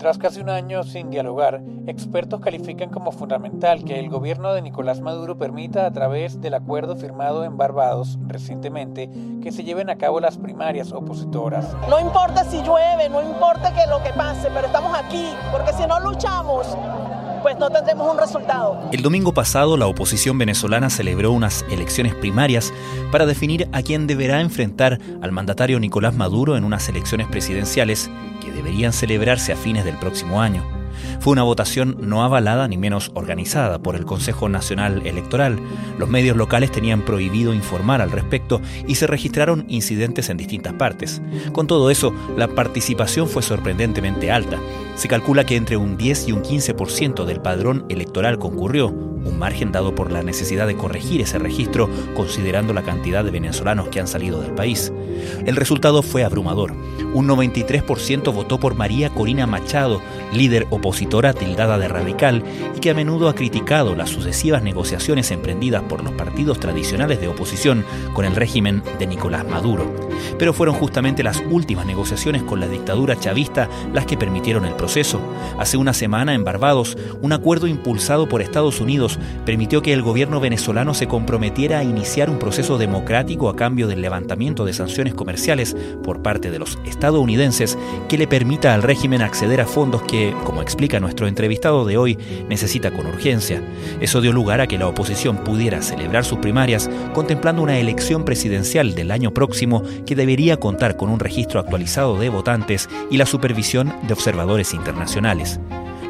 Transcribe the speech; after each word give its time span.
Tras 0.00 0.16
casi 0.16 0.40
un 0.40 0.48
año 0.48 0.82
sin 0.82 1.10
dialogar, 1.10 1.60
expertos 1.86 2.40
califican 2.40 2.88
como 2.88 3.12
fundamental 3.12 3.84
que 3.84 4.00
el 4.00 4.08
gobierno 4.08 4.54
de 4.54 4.62
Nicolás 4.62 5.02
Maduro 5.02 5.36
permita 5.36 5.84
a 5.84 5.92
través 5.92 6.40
del 6.40 6.54
acuerdo 6.54 6.96
firmado 6.96 7.44
en 7.44 7.58
Barbados 7.58 8.18
recientemente 8.26 9.10
que 9.42 9.52
se 9.52 9.62
lleven 9.62 9.90
a 9.90 9.96
cabo 9.96 10.18
las 10.18 10.38
primarias 10.38 10.90
opositoras. 10.92 11.76
No 11.90 12.00
importa 12.00 12.44
si 12.44 12.62
llueve, 12.62 13.10
no 13.10 13.20
importa 13.20 13.74
que 13.74 13.86
lo 13.90 14.02
que 14.02 14.14
pase, 14.14 14.48
pero 14.54 14.68
estamos 14.68 14.96
aquí, 14.96 15.34
porque 15.52 15.74
si 15.74 15.86
no 15.86 16.00
luchamos, 16.00 16.78
pues 17.42 17.58
no 17.58 17.70
tendremos 17.70 18.12
un 18.12 18.18
resultado. 18.18 18.88
El 18.92 19.02
domingo 19.02 19.32
pasado 19.32 19.76
la 19.76 19.86
oposición 19.86 20.38
venezolana 20.38 20.90
celebró 20.90 21.32
unas 21.32 21.64
elecciones 21.70 22.14
primarias 22.14 22.72
para 23.12 23.26
definir 23.26 23.68
a 23.72 23.82
quién 23.82 24.06
deberá 24.06 24.40
enfrentar 24.40 24.98
al 25.22 25.32
mandatario 25.32 25.80
Nicolás 25.80 26.14
Maduro 26.14 26.56
en 26.56 26.64
unas 26.64 26.88
elecciones 26.88 27.26
presidenciales 27.28 28.10
que 28.40 28.50
deberían 28.50 28.92
celebrarse 28.92 29.52
a 29.52 29.56
fines 29.56 29.84
del 29.84 29.96
próximo 29.96 30.40
año. 30.40 30.79
Fue 31.20 31.32
una 31.32 31.42
votación 31.42 31.96
no 32.00 32.22
avalada 32.22 32.68
ni 32.68 32.76
menos 32.76 33.10
organizada 33.14 33.78
por 33.80 33.96
el 33.96 34.04
Consejo 34.04 34.48
Nacional 34.48 35.06
Electoral. 35.06 35.58
Los 35.98 36.08
medios 36.08 36.36
locales 36.36 36.70
tenían 36.70 37.02
prohibido 37.02 37.54
informar 37.54 38.00
al 38.00 38.10
respecto 38.10 38.60
y 38.86 38.94
se 38.94 39.06
registraron 39.06 39.64
incidentes 39.68 40.28
en 40.30 40.36
distintas 40.36 40.74
partes. 40.74 41.22
Con 41.52 41.66
todo 41.66 41.90
eso, 41.90 42.14
la 42.36 42.48
participación 42.48 43.28
fue 43.28 43.42
sorprendentemente 43.42 44.30
alta. 44.30 44.58
Se 44.96 45.08
calcula 45.08 45.44
que 45.44 45.56
entre 45.56 45.76
un 45.76 45.96
10 45.96 46.28
y 46.28 46.32
un 46.32 46.42
15% 46.42 47.24
del 47.24 47.40
padrón 47.40 47.86
electoral 47.88 48.38
concurrió, 48.38 48.88
un 49.24 49.38
margen 49.38 49.72
dado 49.72 49.94
por 49.94 50.10
la 50.10 50.22
necesidad 50.22 50.66
de 50.66 50.76
corregir 50.76 51.20
ese 51.20 51.38
registro 51.38 51.88
considerando 52.14 52.72
la 52.72 52.82
cantidad 52.82 53.24
de 53.24 53.30
venezolanos 53.30 53.88
que 53.88 54.00
han 54.00 54.08
salido 54.08 54.40
del 54.40 54.52
país. 54.52 54.92
El 55.44 55.56
resultado 55.56 56.02
fue 56.02 56.24
abrumador. 56.24 56.72
Un 57.12 57.28
93% 57.28 58.32
votó 58.32 58.58
por 58.58 58.74
María 58.74 59.10
Corina 59.10 59.46
Machado, 59.46 60.00
líder 60.32 60.66
opositora 60.70 60.79
tildada 61.38 61.78
de 61.78 61.88
radical 61.88 62.42
y 62.76 62.80
que 62.80 62.90
a 62.90 62.94
menudo 62.94 63.28
ha 63.28 63.34
criticado 63.34 63.94
las 63.94 64.10
sucesivas 64.10 64.62
negociaciones 64.62 65.30
emprendidas 65.30 65.82
por 65.82 66.02
los 66.02 66.12
partidos 66.12 66.60
tradicionales 66.60 67.20
de 67.20 67.28
oposición 67.28 67.84
con 68.14 68.24
el 68.24 68.36
régimen 68.36 68.82
de 68.98 69.06
Nicolás 69.06 69.46
Maduro. 69.46 69.92
Pero 70.38 70.52
fueron 70.52 70.74
justamente 70.74 71.22
las 71.22 71.42
últimas 71.50 71.86
negociaciones 71.86 72.42
con 72.42 72.60
la 72.60 72.68
dictadura 72.68 73.18
chavista 73.18 73.68
las 73.92 74.06
que 74.06 74.16
permitieron 74.16 74.64
el 74.64 74.74
proceso. 74.74 75.20
Hace 75.58 75.76
una 75.76 75.92
semana 75.92 76.34
en 76.34 76.44
Barbados, 76.44 76.96
un 77.20 77.32
acuerdo 77.32 77.66
impulsado 77.66 78.28
por 78.28 78.42
Estados 78.42 78.80
Unidos 78.80 79.18
permitió 79.44 79.82
que 79.82 79.92
el 79.92 80.02
gobierno 80.02 80.40
venezolano 80.40 80.94
se 80.94 81.06
comprometiera 81.06 81.78
a 81.78 81.84
iniciar 81.84 82.30
un 82.30 82.38
proceso 82.38 82.78
democrático 82.78 83.48
a 83.48 83.56
cambio 83.56 83.86
del 83.86 84.02
levantamiento 84.02 84.64
de 84.64 84.72
sanciones 84.72 85.14
comerciales 85.14 85.76
por 86.02 86.22
parte 86.22 86.50
de 86.50 86.58
los 86.58 86.78
estadounidenses 86.84 87.78
que 88.08 88.18
le 88.18 88.26
permita 88.26 88.74
al 88.74 88.82
régimen 88.82 89.22
acceder 89.22 89.60
a 89.60 89.66
fondos 89.66 90.02
que, 90.02 90.34
como 90.44 90.62
explica 90.70 91.00
nuestro 91.00 91.26
entrevistado 91.26 91.84
de 91.84 91.96
hoy, 91.96 92.16
necesita 92.48 92.92
con 92.92 93.06
urgencia. 93.06 93.60
Eso 94.00 94.20
dio 94.20 94.32
lugar 94.32 94.60
a 94.60 94.68
que 94.68 94.78
la 94.78 94.86
oposición 94.86 95.38
pudiera 95.38 95.82
celebrar 95.82 96.24
sus 96.24 96.38
primarias 96.38 96.88
contemplando 97.12 97.62
una 97.62 97.78
elección 97.78 98.24
presidencial 98.24 98.94
del 98.94 99.10
año 99.10 99.34
próximo 99.34 99.82
que 100.06 100.14
debería 100.14 100.58
contar 100.58 100.96
con 100.96 101.10
un 101.10 101.18
registro 101.18 101.58
actualizado 101.58 102.18
de 102.18 102.28
votantes 102.28 102.88
y 103.10 103.16
la 103.16 103.26
supervisión 103.26 103.92
de 104.06 104.12
observadores 104.14 104.72
internacionales. 104.72 105.58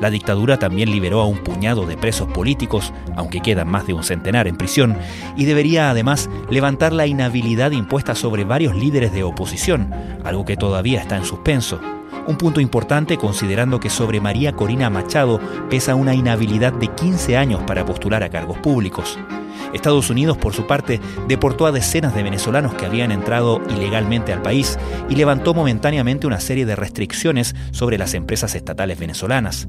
La 0.01 0.11
dictadura 0.11 0.59
también 0.59 0.91
liberó 0.91 1.21
a 1.21 1.27
un 1.27 1.39
puñado 1.39 1.87
de 1.87 1.97
presos 1.97 2.29
políticos, 2.29 2.93
aunque 3.17 3.41
quedan 3.41 3.69
más 3.69 3.87
de 3.87 3.95
un 3.95 4.03
centenar 4.03 4.47
en 4.47 4.57
prisión, 4.57 4.97
y 5.37 5.47
debería 5.47 5.91
además 5.91 6.29
levantar 6.51 6.93
la 6.93 7.07
inhabilidad 7.07 7.71
impuesta 7.71 8.15
sobre 8.15 8.45
varios 8.45 8.75
líderes 8.75 9.13
de 9.13 9.25
oposición, 9.25 9.91
algo 10.25 10.45
que 10.45 10.57
todavía 10.57 11.01
está 11.01 11.17
en 11.17 11.25
suspenso. 11.25 11.81
Un 12.31 12.37
punto 12.37 12.61
importante 12.61 13.17
considerando 13.17 13.81
que 13.81 13.91
sobre 13.91 14.21
María 14.21 14.53
Corina 14.53 14.89
Machado 14.89 15.41
pesa 15.69 15.97
una 15.97 16.15
inhabilidad 16.15 16.73
de 16.73 16.87
15 16.87 17.37
años 17.37 17.61
para 17.67 17.85
postular 17.85 18.23
a 18.23 18.31
cargos 18.31 18.57
públicos. 18.59 19.19
Estados 19.73 20.11
Unidos, 20.11 20.37
por 20.37 20.55
su 20.55 20.67
parte, 20.67 21.01
deportó 21.29 21.67
a 21.67 21.73
decenas 21.73 22.15
de 22.15 22.23
venezolanos 22.23 22.75
que 22.75 22.87
habían 22.87 23.13
entrado 23.13 23.61
ilegalmente 23.71 24.33
al 24.33 24.43
país 24.43 24.79
y 25.09 25.15
levantó 25.15 25.55
momentáneamente 25.55 26.27
una 26.27 26.41
serie 26.41 26.67
de 26.67 26.77
restricciones 26.77 27.55
sobre 27.71 27.99
las 27.99 28.15
empresas 28.15 28.55
estatales 28.55 28.99
venezolanas. 28.99 29.69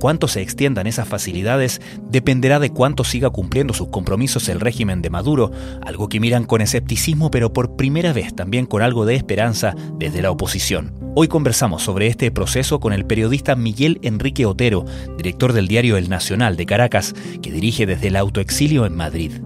Cuánto 0.00 0.28
se 0.28 0.42
extiendan 0.42 0.86
esas 0.86 1.08
facilidades 1.08 1.80
dependerá 2.08 2.58
de 2.58 2.70
cuánto 2.70 3.04
siga 3.04 3.30
cumpliendo 3.30 3.74
sus 3.74 3.88
compromisos 3.88 4.48
el 4.48 4.60
régimen 4.60 5.02
de 5.02 5.10
Maduro, 5.10 5.50
algo 5.84 6.08
que 6.08 6.20
miran 6.20 6.44
con 6.44 6.60
escepticismo 6.60 7.30
pero 7.30 7.52
por 7.52 7.76
primera 7.76 8.12
vez 8.12 8.34
también 8.34 8.66
con 8.66 8.82
algo 8.82 9.06
de 9.06 9.14
esperanza 9.14 9.74
desde 9.98 10.22
la 10.22 10.30
oposición. 10.30 11.02
Hoy 11.14 11.28
conversamos 11.28 11.82
sobre 11.82 12.06
este 12.06 12.30
proceso 12.30 12.80
con 12.80 12.94
el 12.94 13.04
periodista 13.04 13.54
Miguel 13.54 13.98
Enrique 14.02 14.46
Otero, 14.46 14.86
director 15.18 15.52
del 15.52 15.68
diario 15.68 15.98
El 15.98 16.08
Nacional 16.08 16.56
de 16.56 16.64
Caracas, 16.64 17.14
que 17.42 17.52
dirige 17.52 17.84
desde 17.84 18.08
el 18.08 18.16
autoexilio 18.16 18.86
en 18.86 18.96
Madrid. 18.96 19.41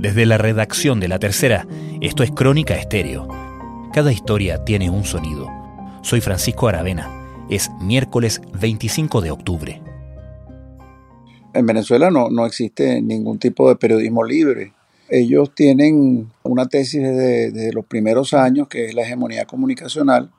Desde 0.00 0.26
la 0.26 0.38
redacción 0.38 0.98
de 0.98 1.08
La 1.08 1.18
Tercera, 1.18 1.66
esto 2.00 2.22
es 2.22 2.30
Crónica 2.32 2.74
Estéreo. 2.74 3.28
Cada 3.92 4.12
historia 4.12 4.64
tiene 4.64 4.90
un 4.90 5.04
sonido. 5.04 5.46
Soy 6.02 6.20
Francisco 6.20 6.68
Aravena. 6.68 7.46
Es 7.48 7.70
miércoles 7.80 8.40
25 8.58 9.20
de 9.20 9.30
octubre. 9.30 9.82
En 11.52 11.66
Venezuela 11.66 12.10
no, 12.10 12.30
no 12.30 12.46
existe 12.46 13.02
ningún 13.02 13.38
tipo 13.38 13.68
de 13.68 13.76
periodismo 13.76 14.24
libre 14.24 14.72
ellos 15.10 15.52
tienen 15.54 16.30
una 16.44 16.66
tesis 16.66 17.02
desde, 17.02 17.72
los 17.72 17.84
primeros 17.84 18.32
años, 18.32 18.68
que 18.68 18.86
es 18.86 18.94
la 18.94 19.02
hegemonía 19.02 19.44
comunicacional, 19.44 20.30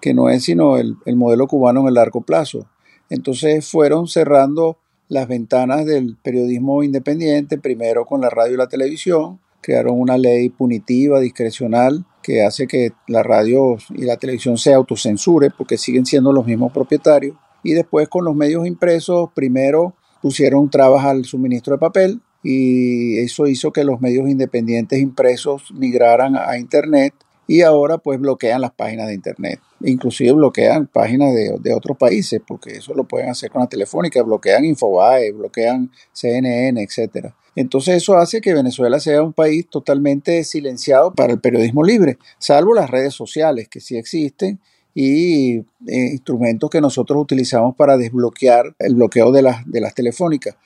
que 0.00 0.14
no 0.14 0.30
es 0.30 0.44
sino 0.44 0.78
el, 0.78 0.96
modelo 1.16 1.48
cubano 1.48 1.80
en 1.80 1.88
el 1.88 1.94
largo 1.94 2.20
plazo. 2.20 2.66
Entonces 3.10 3.68
fueron 3.68 4.06
cerrando 4.06 4.78
las 5.12 5.28
ventanas 5.28 5.84
del 5.84 6.16
periodismo 6.16 6.82
independiente, 6.82 7.58
primero 7.58 8.06
con 8.06 8.22
la 8.22 8.30
radio 8.30 8.54
y 8.54 8.56
la 8.56 8.68
televisión, 8.68 9.40
crearon 9.60 10.00
una 10.00 10.16
ley 10.16 10.48
punitiva, 10.48 11.20
discrecional, 11.20 12.06
que 12.22 12.42
hace 12.42 12.66
que 12.66 12.92
la 13.08 13.22
radio 13.22 13.76
y 13.90 14.06
la 14.06 14.16
televisión 14.16 14.56
se 14.56 14.72
autocensure 14.72 15.50
porque 15.50 15.76
siguen 15.76 16.06
siendo 16.06 16.32
los 16.32 16.46
mismos 16.46 16.72
propietarios. 16.72 17.36
Y 17.62 17.74
después 17.74 18.08
con 18.08 18.24
los 18.24 18.34
medios 18.34 18.66
impresos, 18.66 19.28
primero 19.34 19.92
pusieron 20.22 20.70
trabas 20.70 21.04
al 21.04 21.26
suministro 21.26 21.74
de 21.74 21.78
papel, 21.78 22.22
y 22.42 23.18
eso 23.18 23.46
hizo 23.46 23.70
que 23.70 23.84
los 23.84 24.00
medios 24.00 24.30
independientes 24.30 24.98
impresos 24.98 25.74
migraran 25.74 26.36
a 26.36 26.56
Internet 26.56 27.12
y 27.46 27.62
ahora 27.62 27.98
pues 27.98 28.20
bloquean 28.20 28.60
las 28.60 28.72
páginas 28.72 29.08
de 29.08 29.14
Internet. 29.14 29.60
Inclusive 29.80 30.32
bloquean 30.32 30.86
páginas 30.86 31.34
de, 31.34 31.74
otros 31.74 31.96
países, 31.96 32.40
porque 32.46 32.76
eso 32.76 32.94
lo 32.94 33.04
pueden 33.04 33.28
hacer 33.28 33.50
con 33.50 33.60
la 33.60 33.66
telefónica, 33.66 34.22
bloquean 34.22 34.64
Infobae, 34.64 35.32
bloquean 35.32 35.90
CNN, 36.12 36.80
etc. 36.80 37.32
Entonces 37.56 37.96
eso 37.96 38.16
hace 38.16 38.40
que 38.40 38.54
Venezuela 38.54 39.00
sea 39.00 39.22
un 39.22 39.32
país 39.32 39.68
totalmente 39.68 40.44
silenciado 40.44 41.12
para 41.12 41.32
el 41.32 41.40
periodismo 41.40 41.82
libre, 41.82 42.18
salvo 42.38 42.74
las 42.74 42.90
redes 42.90 43.14
sociales 43.14 43.68
que 43.68 43.80
sí 43.80 43.96
existen 43.96 44.60
y 44.94 45.56
eh, 45.56 45.64
instrumentos 45.86 46.70
que 46.70 46.80
nosotros 46.80 47.20
utilizamos 47.20 47.74
para 47.76 47.96
desbloquear 47.96 48.74
el 48.78 48.94
bloqueo 48.94 49.32
de 49.32 49.42
las, 49.42 49.66
de 49.66 49.80
las 49.80 49.94
telefónicas. 49.94 50.56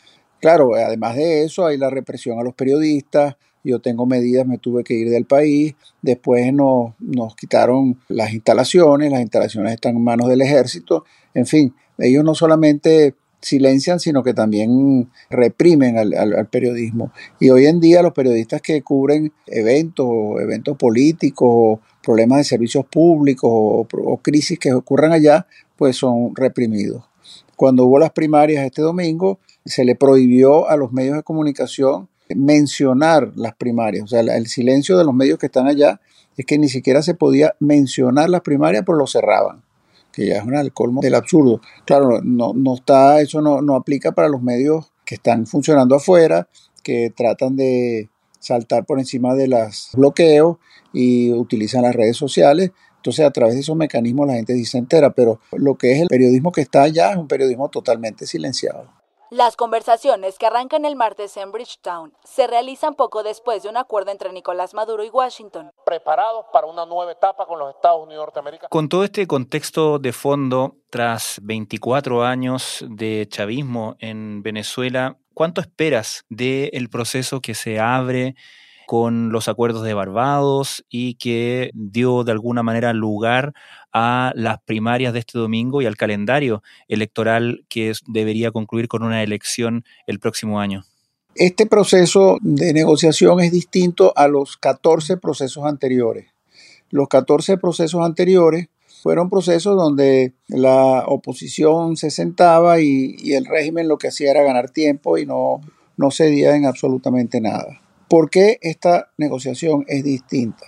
Claro, 0.41 0.75
además 0.75 1.17
de 1.17 1.45
eso 1.45 1.67
hay 1.67 1.79
la 1.79 1.91
represión 1.91 2.39
a 2.39 2.43
los 2.43 2.55
periodistas, 2.55 3.37
yo 3.67 3.81
tengo 3.81 4.07
medidas, 4.07 4.47
me 4.47 4.59
tuve 4.59 4.85
que 4.85 4.95
ir 4.95 5.11
del 5.11 5.25
país, 5.25 5.75
después 6.03 6.53
nos, 6.53 6.93
nos 7.01 7.35
quitaron 7.35 7.99
las 8.09 8.33
instalaciones, 8.33 9.11
las 9.11 9.21
instalaciones 9.21 9.75
están 9.75 9.97
en 9.97 10.05
manos 10.05 10.29
del 10.29 10.43
ejército, 10.43 11.05
en 11.35 11.47
fin, 11.47 11.75
ellos 11.99 12.25
no 12.25 12.35
solamente 12.35 13.15
silencian, 13.41 14.01
sino 14.01 14.23
que 14.23 14.35
también 14.35 15.11
reprimen 15.31 15.99
al, 15.99 16.49
periodismo. 16.49 17.13
Y 17.39 17.51
hoy 17.51 17.67
en 17.67 17.81
día 17.81 18.03
los 18.03 18.13
periodistas 18.13 18.61
que 18.61 18.83
cubren 18.83 19.33
eventos, 19.47 20.09
eventos 20.41 20.77
políticos, 20.77 21.81
problemas 22.03 22.39
de 22.39 22.45
servicios 22.45 22.85
públicos 22.87 23.51
o 23.53 24.21
crisis 24.23 24.59
que 24.59 24.73
ocurran 24.73 25.13
allá, 25.13 25.47
pues 25.77 25.97
son 25.97 26.35
reprimidos. 26.35 27.05
Cuando 27.57 27.87
hubo 27.87 27.99
las 27.99 28.11
primarias 28.11 28.65
este 28.65 28.83
domingo, 28.83 29.39
se 29.65 29.85
le 29.85 29.95
prohibió 29.95 30.69
a 30.69 30.77
los 30.77 30.93
medios 30.93 31.17
de 31.17 31.23
comunicación 31.23 32.09
mencionar 32.35 33.33
las 33.37 33.55
primarias. 33.55 34.05
O 34.05 34.07
sea, 34.07 34.21
el 34.21 34.47
silencio 34.47 34.97
de 34.99 35.05
los 35.05 35.15
medios 35.15 35.39
que 35.39 35.47
están 35.47 35.67
allá 35.67 36.01
es 36.37 36.45
que 36.45 36.59
ni 36.59 36.69
siquiera 36.69 37.03
se 37.03 37.15
podía 37.15 37.55
mencionar 37.61 38.29
las 38.29 38.43
primarias, 38.43 38.85
pero 38.85 38.99
lo 38.99 39.07
cerraban, 39.07 39.63
que 40.13 40.27
ya 40.27 40.37
es 40.37 40.45
un 40.45 40.69
colmo 40.71 41.01
del 41.01 41.15
absurdo. 41.15 41.61
Claro, 41.85 42.21
no, 42.23 42.53
no 42.55 42.75
está, 42.75 43.21
eso 43.21 43.41
no, 43.41 43.63
no 43.63 43.75
aplica 43.75 44.13
para 44.13 44.29
los 44.29 44.43
medios 44.43 44.93
que 45.05 45.15
están 45.15 45.47
funcionando 45.47 45.95
afuera, 45.95 46.49
que 46.83 47.13
tratan 47.15 47.57
de 47.57 48.11
saltar 48.39 48.85
por 48.85 48.99
encima 48.99 49.35
de 49.35 49.49
los 49.49 49.91
bloqueos 49.95 50.59
y 50.93 51.33
utilizan 51.33 51.83
las 51.83 51.95
redes 51.95 52.17
sociales. 52.17 52.73
Entonces, 52.97 53.25
a 53.25 53.31
través 53.31 53.55
de 53.55 53.61
esos 53.61 53.77
mecanismos 53.77 54.27
la 54.27 54.35
gente 54.35 54.63
se 54.65 54.79
entera, 54.79 55.11
pero 55.11 55.41
lo 55.53 55.77
que 55.77 55.93
es 55.93 56.01
el 56.01 56.09
periodismo 56.09 56.53
que 56.53 56.61
está 56.61 56.83
allá 56.83 57.13
es 57.13 57.17
un 57.17 57.29
periodismo 57.29 57.69
totalmente 57.69 58.27
silenciado. 58.27 58.96
Las 59.31 59.57
conversaciones 59.57 60.39
que 60.39 60.47
arrancan 60.47 60.85
el 60.85 60.95
martes 60.95 61.37
en 61.37 61.51
Bridgetown 61.51 62.13
se 62.23 62.47
realizan 62.47 62.95
poco 62.95 63.25
después 63.25 63.61
de 63.65 63.69
un 63.69 63.77
acuerdo 63.77 64.13
entre 64.13 64.33
Nicolás 64.33 64.73
Maduro 64.73 65.03
y 65.03 65.09
Washington. 65.09 65.73
Preparados 65.85 66.47
para 66.53 66.69
una 66.69 66.87
nueva 66.87 67.11
etapa 67.11 67.45
con 67.45 67.59
los 67.59 67.75
Estados 67.75 68.05
Unidos 68.05 68.27
norteamericanos. 68.27 68.71
Con 68.71 68.89
todo 68.89 69.03
este 69.03 69.27
contexto 69.27 69.99
de 69.99 70.13
fondo, 70.13 70.77
tras 70.91 71.41
24 71.43 72.23
años 72.23 72.85
de 72.89 73.27
chavismo 73.29 73.97
en 73.99 74.45
Venezuela, 74.45 75.17
¿cuánto 75.35 75.61
esperas 75.61 76.25
del 76.29 76.89
proceso 76.89 77.41
que 77.41 77.55
se 77.55 77.81
abre 77.81 78.37
con 78.87 79.31
los 79.31 79.49
acuerdos 79.49 79.83
de 79.83 79.95
Barbados 79.95 80.85
y 80.89 81.15
que 81.15 81.71
dio 81.75 82.25
de 82.25 82.33
alguna 82.33 82.63
manera 82.63 82.93
lugar 82.93 83.53
a 83.93 84.33
las 84.35 84.63
primarias 84.63 85.13
de 85.13 85.19
este 85.19 85.39
domingo 85.39 85.83
y 85.83 85.87
al 85.87 85.97
calendario 85.97 86.63
electoral 86.89 87.65
que 87.69 87.93
debería 88.07 88.53
concluir 88.53 88.89
con 88.89 89.03
una 89.03 89.23
elección 89.23 89.85
el 90.07 90.21
próximo 90.21 90.61
año. 90.61 90.85
Este 91.35 91.67
proceso 91.67 92.39
de 92.41 92.73
negociación 92.73 93.41
es 93.41 93.53
distinto 93.53 94.13
a 94.17 94.29
los 94.29 94.57
14 94.57 95.19
procesos 95.19 95.65
anteriores. 95.65 96.27
Los 96.91 97.09
14 97.09 97.59
procesos 97.59 98.05
anteriores 98.05 98.69
fueron 99.03 99.29
procesos 99.29 99.77
donde 99.77 100.33
la 100.49 101.05
oposición 101.07 101.97
se 101.97 102.11
sentaba 102.11 102.81
y, 102.81 103.35
el 103.35 103.45
régimen 103.45 103.89
lo 103.89 103.99
que 103.99 104.09
hacía 104.09 104.31
era 104.31 104.43
ganar 104.43 104.71
tiempo 104.71 105.19
y 105.19 105.27
no, 105.27 105.61
no 105.97 106.11
cedía 106.11 106.57
en 106.57 106.65
absolutamente 106.65 107.41
nada. 107.41 107.81
¿Por 108.09 108.31
qué 108.31 108.59
esta 108.63 109.11
negociación 109.19 109.85
es 109.89 110.05
distinta? 110.05 110.65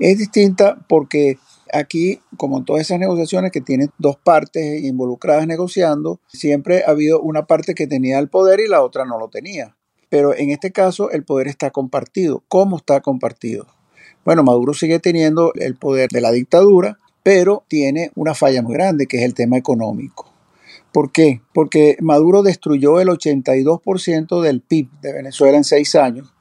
Es 0.00 0.18
distinta 0.18 0.84
porque 0.88 1.38
aquí, 1.72 2.20
como 2.36 2.58
en 2.58 2.64
todas 2.64 2.82
esas 2.82 2.98
negociaciones 2.98 3.52
que 3.52 3.60
tienen 3.60 3.90
dos 3.98 4.16
partes 4.16 4.82
involucradas 4.82 5.46
negociando, 5.46 6.18
siempre 6.26 6.82
ha 6.84 6.90
habido 6.90 7.20
una 7.20 7.46
parte 7.46 7.76
que 7.76 7.86
tenía 7.86 8.18
el 8.18 8.28
poder 8.28 8.58
y 8.58 8.68
la 8.68 8.82
otra 8.82 9.04
no 9.04 9.16
lo 9.18 9.28
tenía. 9.28 9.76
Pero 10.08 10.34
en 10.34 10.50
este 10.50 10.72
caso 10.72 11.10
el 11.12 11.24
poder 11.24 11.46
está 11.46 11.70
compartido. 11.70 12.42
¿Cómo 12.48 12.78
está 12.78 13.00
compartido? 13.00 13.66
Bueno, 14.24 14.42
Maduro 14.42 14.74
sigue 14.74 14.98
teniendo 14.98 15.52
el 15.54 15.76
poder 15.76 16.10
de 16.10 16.20
la 16.20 16.32
dictadura, 16.32 16.98
pero 17.22 17.64
tiene 17.68 18.10
una 18.16 18.34
falla 18.34 18.60
muy 18.60 18.74
grande, 18.74 19.06
que 19.06 19.18
es 19.18 19.22
el 19.22 19.34
tema 19.34 19.56
económico. 19.56 20.32
¿Por 20.92 21.12
qué? 21.12 21.42
Porque 21.54 21.96
Maduro 22.00 22.42
destruyó 22.42 23.00
el 23.00 23.08
82% 23.08 24.42
del 24.42 24.60
PIB 24.60 24.90
de 25.00 25.12
Venezuela 25.12 25.56
en 25.56 25.64
seis 25.64 25.94
años 25.94 26.31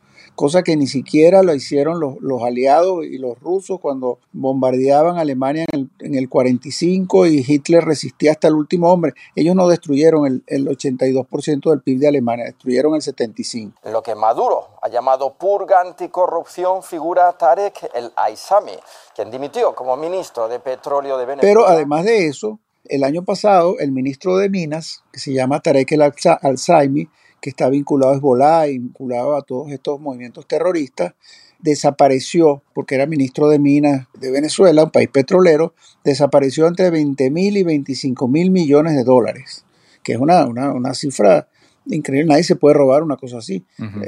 cosa 0.42 0.64
que 0.64 0.76
ni 0.76 0.88
siquiera 0.88 1.44
lo 1.44 1.54
hicieron 1.54 2.00
los, 2.00 2.42
aliados 2.42 3.06
y 3.06 3.20
los 3.20 3.40
rusos 3.40 3.80
cuando 3.80 4.18
bombardeaban 4.32 5.20
Alemania 5.20 5.66
en 5.72 6.16
el, 6.16 6.30
45 6.30 7.28
y 7.28 7.46
Hitler 7.48 7.86
resistía 7.86 8.32
hasta 8.32 8.48
el 8.48 8.56
último 8.56 8.92
hombre. 8.92 9.14
Ellos 9.36 9.56
no 9.56 9.68
destruyeron 9.68 10.26
el, 10.26 10.44
el 10.48 10.68
82% 10.68 11.70
del 11.70 11.82
PIB 11.84 12.00
de 12.00 12.08
Alemania, 12.08 12.46
destruyeron 12.46 12.96
el 12.96 13.02
75%. 13.02 13.74
Lo 13.92 14.02
que 14.02 14.16
Maduro 14.16 14.70
ha 14.82 14.90
llamado 14.90 15.32
purga 15.36 15.80
anticorrupción 15.80 16.82
figura 16.82 17.32
Tarek 17.34 17.92
el 17.94 18.12
Aizami, 18.16 18.74
quien 19.14 19.30
dimitió 19.30 19.76
como 19.76 19.96
ministro 19.96 20.48
de 20.48 20.60
Petróleo 20.60 21.20
de 21.20 21.26
Venezuela. 21.28 21.54
Pero 21.54 21.68
además 21.68 22.04
de 22.04 22.26
eso, 22.26 22.58
el 22.86 23.04
año 23.04 23.24
pasado, 23.24 23.76
el 23.78 23.92
ministro 23.92 24.38
de 24.38 24.50
Minas, 24.50 25.04
que 25.14 25.20
se 25.20 25.34
llama 25.34 25.60
Tarek 25.60 25.92
el 25.92 26.02
Alzaimi, 26.02 27.10
que 27.42 27.50
está 27.50 27.70
vinculado 27.70 28.14
a 28.14 28.16
Hezbollah 28.16 28.66
vinculado 28.68 29.36
a 29.36 29.42
todos 29.42 29.72
estos 29.72 30.00
movimientos 30.00 30.48
terroristas, 30.48 31.14
desapareció, 31.60 32.62
porque 32.74 32.96
era 32.96 33.06
ministro 33.06 33.50
de 33.50 33.60
Minas 33.60 34.08
de 34.20 34.32
Venezuela, 34.32 34.84
un 34.84 34.92
país 34.92 35.10
petrolero, 35.10 35.74
desapareció 36.04 36.68
entre 36.68 36.90
20 36.90 37.30
mil 37.32 37.58
y 37.58 37.64
25 37.64 38.28
mil 38.28 38.52
millones 38.52 38.96
de 38.96 39.04
dólares, 39.04 39.66
que 40.04 40.14
es 40.14 40.20
una, 40.20 40.46
una, 40.46 40.94
cifra 40.94 41.48
increíble, 41.88 42.30
nadie 42.30 42.44
se 42.44 42.56
puede 42.56 42.76
robar 42.76 43.04
una 43.04 43.18
cosa 43.18 43.40
así. 43.40 43.64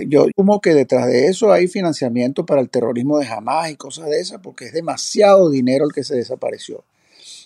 Yo 0.07 0.27
como 0.35 0.61
que 0.61 0.73
detrás 0.73 1.07
de 1.07 1.27
eso 1.27 1.51
hay 1.51 1.67
financiamiento 1.67 2.45
para 2.45 2.61
el 2.61 2.69
terrorismo 2.69 3.17
de 3.17 3.27
Hamas 3.27 3.71
y 3.71 3.75
cosas 3.75 4.09
de 4.09 4.19
esas, 4.19 4.41
porque 4.41 4.65
es 4.65 4.73
demasiado 4.73 5.49
dinero 5.49 5.85
el 5.85 5.91
que 5.91 6.03
se 6.03 6.15
desapareció. 6.15 6.83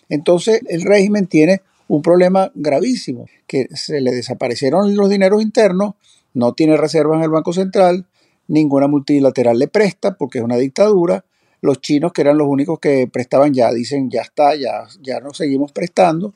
Entonces 0.09 0.61
el 0.67 0.83
régimen 0.83 1.27
tiene 1.27 1.61
un 1.87 2.01
problema 2.01 2.51
gravísimo, 2.55 3.25
que 3.47 3.67
se 3.73 4.01
le 4.01 4.11
desaparecieron 4.11 4.95
los 4.95 5.09
dineros 5.09 5.41
internos, 5.41 5.95
no 6.33 6.53
tiene 6.53 6.77
reservas 6.77 7.17
en 7.17 7.23
el 7.23 7.29
Banco 7.29 7.53
Central, 7.53 8.05
ninguna 8.47 8.87
multilateral 8.87 9.57
le 9.57 9.67
presta 9.67 10.15
porque 10.15 10.39
es 10.39 10.43
una 10.43 10.57
dictadura, 10.57 11.25
los 11.61 11.81
chinos 11.81 12.13
que 12.13 12.21
eran 12.21 12.37
los 12.37 12.47
únicos 12.47 12.79
que 12.79 13.07
prestaban 13.07 13.53
ya 13.53 13.71
dicen 13.71 14.09
ya 14.09 14.21
está, 14.21 14.55
ya, 14.55 14.87
ya 15.01 15.19
no 15.19 15.33
seguimos 15.33 15.71
prestando, 15.71 16.33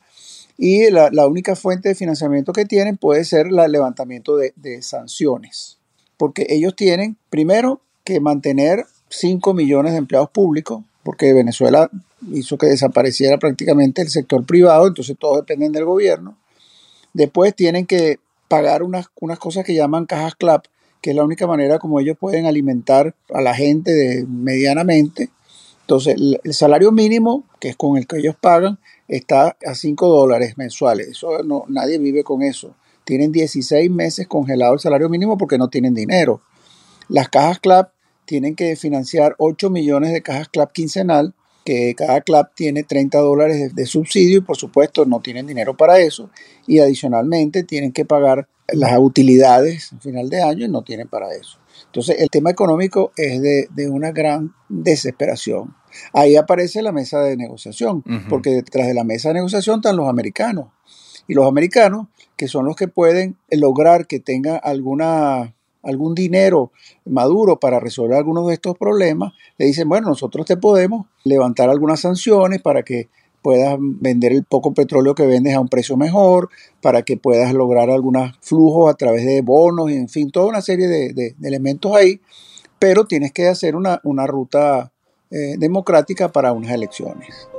y 0.58 0.92
la, 0.92 1.28
única 1.28 1.56
fuente 1.56 1.90
de 1.90 1.96
financiamiento 1.96 2.54
que 2.54 2.66
tienen 2.66 2.98
puede 2.98 3.26
ser 3.26 3.48
el 3.48 3.72
levantamiento 3.72 4.38
de, 4.38 4.54
de 4.56 4.82
sanciones, 4.82 5.80
porque 6.18 6.46
ellos 6.50 6.76
tienen 6.76 7.18
primero 7.30 7.82
que 8.04 8.20
mantener 8.20 8.86
5 9.10 9.54
millones 9.54 9.94
de 9.94 10.00
empleados 10.00 10.30
públicos, 10.30 10.84
porque 11.04 11.34
Venezuela 11.34 11.90
hizo 12.32 12.58
que 12.58 12.68
desapareciera 12.68 13.38
prácticamente 13.38 14.02
el 14.02 14.10
sector 14.10 14.46
privado, 14.46 14.88
entonces 14.88 15.16
todos 15.20 15.38
dependen 15.38 15.72
del 15.72 15.86
gobierno. 15.86 16.38
Después 17.14 17.56
tienen 17.56 17.86
que 17.86 18.20
pagar 18.48 18.84
unas, 18.84 19.08
unas 19.20 19.40
cosas 19.40 19.66
que 19.66 19.74
llaman 19.74 20.06
cajas 20.06 20.36
CLAP, 20.36 20.66
que 21.02 21.12
es 21.12 21.16
la 21.16 21.24
única 21.24 21.48
manera 21.48 21.80
como 21.80 22.00
ellos 22.00 22.18
pueden 22.20 22.46
alimentar 22.46 23.16
a 23.34 23.42
la 23.42 23.56
gente 23.56 23.92
de, 23.92 24.26
medianamente. 24.26 25.30
Entonces, 25.82 26.16
el, 26.44 26.54
salario 26.54 26.92
mínimo, 26.92 27.44
que 27.60 27.70
es 27.70 27.76
con 27.76 27.98
el 27.98 28.08
que 28.08 28.18
ellos 28.18 28.36
pagan, 28.40 28.80
está 29.08 29.58
a 29.66 29.76
5 29.76 30.08
dólares 30.08 30.58
mensuales. 30.58 31.08
Eso 31.08 31.44
no, 31.44 31.66
nadie 31.68 31.98
vive 31.98 32.24
con 32.24 32.44
eso. 32.44 32.76
Tienen 33.04 33.32
16 33.32 33.90
meses 33.90 34.28
congelado 34.28 34.74
el 34.74 34.80
salario 34.80 35.10
mínimo 35.10 35.38
porque 35.38 35.58
no 35.58 35.70
tienen 35.70 35.94
dinero. 35.94 36.42
Las 37.10 37.30
cajas 37.30 37.60
CLAP 37.60 37.92
tienen 38.26 38.56
que 38.56 38.76
financiar 38.76 39.36
8 39.38 39.70
millones 39.70 40.14
de 40.14 40.22
cajas 40.22 40.48
CLAP 40.50 40.72
quincenal 40.72 41.34
que 41.64 41.94
cada 41.96 42.22
club 42.22 42.48
tiene 42.56 42.84
30 42.84 43.20
dólares 43.20 43.76
de, 43.76 43.86
subsidio 43.86 44.40
y 44.40 44.42
por 44.42 44.58
supuesto 44.58 45.06
no 45.06 45.20
tienen 45.20 45.48
dinero 45.48 45.76
para 45.76 46.00
eso 46.00 46.30
y 46.68 46.80
adicionalmente 46.80 47.64
tienen 47.64 47.92
que 47.92 48.06
pagar 48.06 48.48
las 48.68 48.98
utilidades 49.00 49.92
al 49.94 50.02
final 50.02 50.30
de 50.30 50.42
año 50.42 50.66
y 50.66 50.70
no 50.70 50.84
tienen 50.84 51.08
para 51.08 51.34
eso. 51.34 51.60
Entonces 51.88 52.18
el 52.20 52.30
tema 52.30 52.52
económico 52.52 53.12
es 53.18 53.42
de, 53.42 53.90
una 53.90 54.12
gran 54.12 54.54
desesperación. 54.70 55.76
Ahí 56.14 56.36
aparece 56.36 56.82
la 56.82 56.92
mesa 56.92 57.22
de 57.22 57.36
negociación, 57.36 58.04
porque 58.30 58.52
detrás 58.52 58.88
de 58.88 58.94
la 58.94 59.04
mesa 59.04 59.30
de 59.30 59.36
negociación 59.36 59.78
están 59.78 59.98
los 59.98 60.08
americanos. 60.08 60.68
Y 61.28 61.34
los 61.34 61.48
americanos, 61.48 62.08
que 62.38 62.48
son 62.48 62.66
los 62.66 62.76
que 62.76 62.88
pueden 62.88 63.38
lograr 63.50 64.08
que 64.08 64.20
tenga 64.20 64.58
alguna 64.58 65.54
algún 65.84 66.16
dinero 66.16 66.72
maduro 67.06 67.60
para 67.60 67.80
resolver 67.80 68.18
algunos 68.18 68.48
de 68.48 68.54
estos 68.54 68.78
problemas, 68.78 69.34
le 69.58 69.66
dicen, 69.66 69.90
bueno, 69.90 70.10
nosotros 70.10 70.46
te 70.46 70.58
podemos 70.58 71.08
levantar 71.24 71.70
algunas 71.70 72.00
sanciones 72.00 72.62
para 72.62 72.84
que 72.84 73.10
puedas 73.42 73.78
vender 73.80 74.34
el 74.34 74.44
poco 74.44 74.74
petróleo 74.74 75.16
que 75.16 75.26
vendes 75.26 75.56
a 75.56 75.60
un 75.60 75.68
precio 75.68 75.98
mejor, 75.98 76.50
para 76.82 77.02
que 77.02 77.18
puedas 77.18 77.54
lograr 77.54 77.90
algunos 77.90 78.38
flujos 78.42 78.92
a 78.92 78.96
través 78.96 79.26
de 79.26 79.42
bonos, 79.42 79.90
en 79.92 80.10
fin, 80.10 80.32
toda 80.32 80.48
una 80.48 80.62
serie 80.62 80.88
de, 80.88 81.36
elementos 81.44 81.96
ahí, 81.96 82.22
pero 82.80 83.06
tienes 83.06 83.32
que 83.32 83.48
hacer 83.48 83.76
una, 83.76 84.00
ruta 84.28 84.92
eh, 85.32 85.56
democrática 85.58 86.32
para 86.32 86.54
unas 86.54 86.72
elecciones. 86.72 87.51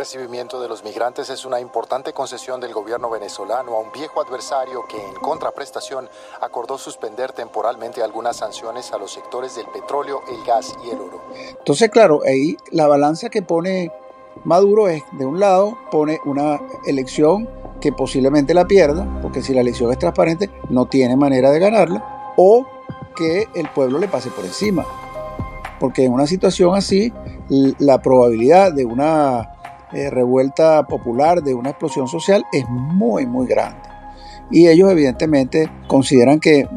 Recibimiento 0.00 0.62
de 0.62 0.66
los 0.66 0.82
migrantes 0.82 1.28
es 1.28 1.44
una 1.44 1.60
importante 1.60 2.14
concesión 2.14 2.58
del 2.58 2.72
gobierno 2.72 3.10
venezolano 3.10 3.72
a 3.74 3.80
un 3.80 3.92
viejo 3.92 4.22
adversario 4.22 4.86
que 4.88 4.96
en 4.96 5.12
contraprestación 5.16 6.08
acordó 6.40 6.78
suspender 6.78 7.32
temporalmente 7.32 8.02
algunas 8.02 8.38
sanciones 8.38 8.94
a 8.94 8.96
los 8.96 9.12
sectores 9.12 9.56
del 9.56 9.66
petróleo, 9.66 10.22
el 10.26 10.42
gas 10.46 10.74
y 10.86 10.88
el 10.88 11.00
oro. 11.02 11.20
Entonces, 11.58 11.90
claro, 11.90 12.22
ahí 12.26 12.56
la 12.70 12.86
balanza 12.86 13.28
que 13.28 13.42
pone 13.42 13.92
Maduro 14.44 14.88
es, 14.88 15.02
de 15.18 15.26
un 15.26 15.38
lado, 15.38 15.76
pone 15.90 16.18
una 16.24 16.58
elección 16.86 17.46
que 17.78 17.92
posiblemente 17.92 18.54
la 18.54 18.66
pierda, 18.66 19.06
porque 19.20 19.42
si 19.42 19.52
la 19.52 19.60
elección 19.60 19.92
es 19.92 19.98
transparente, 19.98 20.48
no 20.70 20.86
tiene 20.86 21.14
manera 21.14 21.50
de 21.50 21.58
ganarla, 21.58 22.32
o 22.38 22.64
que 23.14 23.48
el 23.54 23.68
pueblo 23.68 23.98
le 23.98 24.08
pase 24.08 24.30
por 24.30 24.46
encima. 24.46 24.82
Porque 25.78 26.06
en 26.06 26.12
una 26.14 26.26
situación 26.26 26.74
así, 26.74 27.12
la 27.50 28.00
probabilidad 28.00 28.72
de 28.72 28.86
una 28.86 29.59
eh, 29.92 30.10
revuelta 30.10 30.86
popular, 30.86 31.42
de 31.42 31.54
una 31.54 31.70
explosión 31.70 32.08
social, 32.08 32.44
es 32.52 32.68
muy, 32.68 33.26
muy 33.26 33.46
grande. 33.46 33.88
Y 34.50 34.68
ellos 34.68 34.90
evidentemente 34.90 35.70
consideran 35.86 36.40
que 36.40 36.68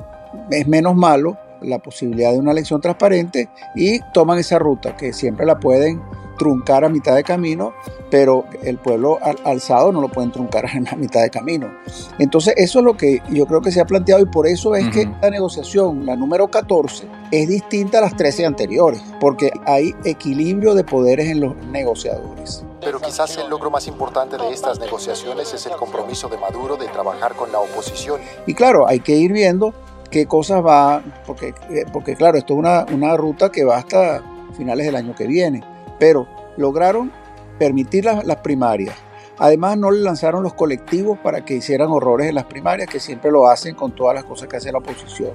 es 0.51 0.67
menos 0.67 0.96
malo 0.96 1.38
la 1.62 1.79
posibilidad 1.79 2.32
de 2.32 2.39
una 2.39 2.51
elección 2.51 2.82
transparente 2.82 3.50
y 3.75 4.00
toman 4.13 4.39
esa 4.39 4.60
ruta 4.60 4.96
que 4.96 5.13
siempre 5.13 5.46
la 5.46 5.60
pueden 5.60 6.01
truncar 6.38 6.84
a 6.84 6.89
mitad 6.89 7.15
de 7.15 7.24
camino, 7.24 7.74
pero 8.10 8.46
el 8.63 8.77
pueblo 8.77 9.20
alzado 9.46 9.91
no 9.91 10.01
lo 10.01 10.10
pueden 10.10 10.32
truncar 10.32 10.65
a 10.74 10.79
la 10.79 10.96
mitad 10.96 11.22
de 11.22 11.29
camino. 11.29 11.72
Entonces 12.20 12.55
eso 12.58 12.79
es 12.79 12.86
lo 12.86 12.98
que 12.98 13.22
yo 13.32 13.46
creo 13.46 13.62
que 13.62 13.72
se 13.72 13.82
ha 13.82 13.86
planteado 13.86 14.22
y 14.22 14.25
por 14.25 14.48
eso 14.48 14.75
es 14.75 14.89
que 14.89 15.10
la 15.22 15.29
negociación, 15.29 16.05
la 16.05 16.15
número 16.15 16.50
14, 16.50 17.08
es 17.32 17.48
distinta 17.48 18.00
a 18.00 18.01
las 18.01 18.15
13 18.15 18.46
anteriores, 18.46 19.01
porque 19.20 19.51
hay 19.65 19.96
equilibrio 20.05 20.74
de 20.74 20.84
poderes 20.84 21.29
en 21.29 21.39
los 21.39 21.55
negociadores. 21.67 22.65
Pero 22.84 23.00
quizás 23.00 23.38
el 23.38 23.50
logro 23.50 23.72
más 23.72 23.88
importante 23.88 24.38
de 24.38 24.52
estas 24.52 24.80
negociaciones 24.80 25.54
es 25.54 25.66
el 25.66 25.74
compromiso 25.74 26.28
de 26.30 26.38
Maduro 26.38 26.75
de 26.75 26.88
trabajar 26.88 27.34
con 27.36 27.52
la 27.52 27.60
oposición. 27.60 28.20
Y 28.46 28.54
claro, 28.54 28.88
hay 28.88 29.00
que 29.00 29.16
ir 29.16 29.32
viendo 29.32 29.74
qué 30.10 30.25
cosas 30.28 30.63
va, 30.63 31.02
porque, 31.25 31.54
eh, 31.70 31.86
porque 31.92 32.16
claro, 32.16 32.38
esto 32.38 32.54
es 32.54 32.60
una, 32.60 32.86
una 32.92 33.18
ruta 33.18 33.50
que 33.50 33.63
va 33.63 33.78
hasta 33.78 34.22
finales 34.56 34.86
del 34.86 34.96
año 34.96 35.16
que 35.16 35.25
viene, 35.28 35.63
pero 36.00 36.28
lograron 36.58 37.12
permitir 37.58 38.06
las, 38.06 38.24
las 38.25 38.38
primarias. 38.38 38.96
Además, 39.40 39.78
no 39.78 39.90
le 39.90 40.02
lanzaron 40.02 40.44
los 40.44 40.54
colectivos 40.54 41.18
para 41.18 41.44
que 41.44 41.56
hicieran 41.56 41.90
horrores 41.90 42.30
en 42.30 42.36
las 42.36 42.46
primarias, 42.46 42.88
que 42.88 43.00
siempre 43.00 43.32
lo 43.32 43.48
hacen 43.48 43.75
con 43.75 43.96
todas 43.96 44.13
las 44.13 44.24
cosas 44.25 44.48
que 44.48 44.58
hace 44.58 44.72
la 44.72 44.78
oposición. 44.78 45.32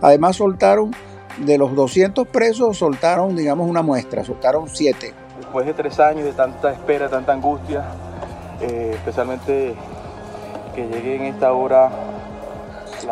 Además, 0.00 0.36
soltaron 0.36 0.90
de 1.38 1.56
los 1.56 1.74
200 1.74 2.26
presos, 2.28 2.78
soltaron, 2.78 3.36
digamos, 3.36 3.68
una 3.68 3.82
muestra, 3.82 4.24
soltaron 4.24 4.68
7. 4.68 5.14
Después 5.48 5.64
de 5.64 5.72
tres 5.72 5.98
años 5.98 6.26
de 6.26 6.32
tanta 6.32 6.70
espera, 6.70 7.08
tanta 7.08 7.32
angustia, 7.32 7.82
eh, 8.60 8.90
especialmente 8.92 9.74
que 10.74 10.86
llegue 10.86 11.16
en 11.16 11.22
esta 11.22 11.54
hora. 11.54 11.90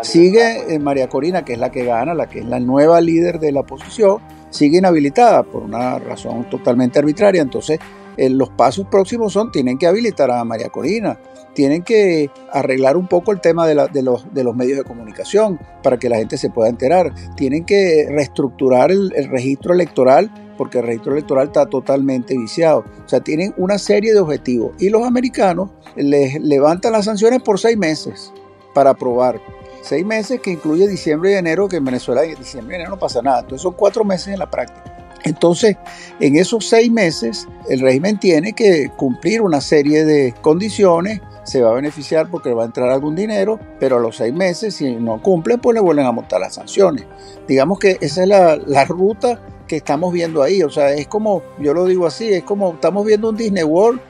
Sigue 0.02 0.74
eh, 0.74 0.78
María 0.78 1.08
Corina, 1.08 1.46
que 1.46 1.54
es 1.54 1.58
la 1.58 1.70
que 1.70 1.86
gana, 1.86 2.12
la 2.12 2.26
que 2.26 2.40
es 2.40 2.44
la 2.44 2.60
nueva 2.60 3.00
líder 3.00 3.38
de 3.38 3.52
la 3.52 3.60
oposición, 3.60 4.18
sigue 4.50 4.76
inhabilitada 4.76 5.44
por 5.44 5.62
una 5.62 5.98
razón 5.98 6.44
totalmente 6.50 6.98
arbitraria. 6.98 7.40
Entonces, 7.40 7.78
eh, 8.18 8.28
los 8.28 8.50
pasos 8.50 8.86
próximos 8.90 9.32
son, 9.32 9.50
tienen 9.50 9.78
que 9.78 9.86
habilitar 9.86 10.30
a 10.30 10.44
María 10.44 10.68
Corina, 10.68 11.18
tienen 11.54 11.84
que 11.84 12.30
arreglar 12.52 12.98
un 12.98 13.06
poco 13.06 13.32
el 13.32 13.40
tema 13.40 13.66
de, 13.66 13.76
la, 13.76 13.86
de, 13.86 14.02
los, 14.02 14.34
de, 14.34 14.44
los, 14.44 14.54
medios 14.54 14.76
de 14.76 14.84
comunicación 14.84 15.58
para 15.82 15.96
que 15.96 16.10
la 16.10 16.18
gente 16.18 16.36
se 16.36 16.50
pueda 16.50 16.68
enterar, 16.68 17.14
tienen 17.34 17.64
que 17.64 18.06
reestructurar 18.10 18.90
el, 18.90 19.10
el 19.16 19.30
registro 19.30 19.72
electoral 19.72 20.30
porque 20.56 20.78
el 20.78 20.86
registro 20.86 21.12
electoral 21.12 21.48
está 21.48 21.66
totalmente 21.66 22.36
viciado. 22.36 22.84
O 23.04 23.08
sea, 23.08 23.20
tienen 23.20 23.54
una 23.56 23.78
serie 23.78 24.12
de 24.12 24.20
objetivos 24.20 24.72
y 24.78 24.88
los 24.88 25.04
americanos 25.04 25.70
les 25.96 26.40
levantan 26.40 26.92
las 26.92 27.04
sanciones 27.04 27.42
por 27.42 27.58
seis 27.58 27.76
meses 27.76 28.32
para 28.74 28.90
aprobar. 28.90 29.40
Seis 29.82 30.04
meses 30.04 30.40
que 30.40 30.50
incluye 30.50 30.88
diciembre 30.88 31.32
y 31.32 31.34
enero, 31.34 31.68
que 31.68 31.76
en 31.76 31.84
Venezuela 31.84 32.24
en 32.24 32.34
diciembre 32.34 32.74
y 32.74 32.76
enero 32.76 32.90
no 32.90 32.98
pasa 32.98 33.22
nada. 33.22 33.40
Entonces 33.40 33.62
son 33.62 33.74
cuatro 33.74 34.04
meses 34.04 34.28
en 34.28 34.38
la 34.40 34.50
práctica. 34.50 34.96
Entonces, 35.24 35.76
en 36.20 36.36
esos 36.36 36.68
seis 36.68 36.90
meses, 36.90 37.48
el 37.68 37.80
régimen 37.80 38.18
tiene 38.18 38.52
que 38.52 38.90
cumplir 38.96 39.42
una 39.42 39.60
serie 39.60 40.04
de 40.04 40.34
condiciones, 40.40 41.20
se 41.42 41.62
va 41.62 41.70
a 41.70 41.74
beneficiar 41.74 42.30
porque 42.30 42.52
va 42.52 42.62
a 42.62 42.66
entrar 42.66 42.90
algún 42.90 43.16
dinero, 43.16 43.58
pero 43.80 43.96
a 43.96 44.00
los 44.00 44.16
seis 44.16 44.32
meses, 44.32 44.76
si 44.76 44.94
no 44.96 45.20
cumple, 45.22 45.58
pues 45.58 45.74
le 45.74 45.80
vuelven 45.80 46.06
a 46.06 46.12
montar 46.12 46.40
las 46.40 46.54
sanciones. 46.54 47.06
Digamos 47.48 47.78
que 47.78 47.98
esa 48.00 48.22
es 48.22 48.28
la, 48.28 48.56
la 48.56 48.84
ruta 48.84 49.40
que 49.66 49.76
estamos 49.76 50.12
viendo 50.12 50.42
ahí. 50.42 50.62
O 50.62 50.70
sea, 50.70 50.92
es 50.92 51.08
como, 51.08 51.42
yo 51.58 51.74
lo 51.74 51.84
digo 51.84 52.06
así, 52.06 52.32
es 52.32 52.44
como 52.44 52.74
estamos 52.74 53.04
viendo 53.04 53.30
un 53.30 53.36
Disney 53.36 53.64
World 53.64 54.00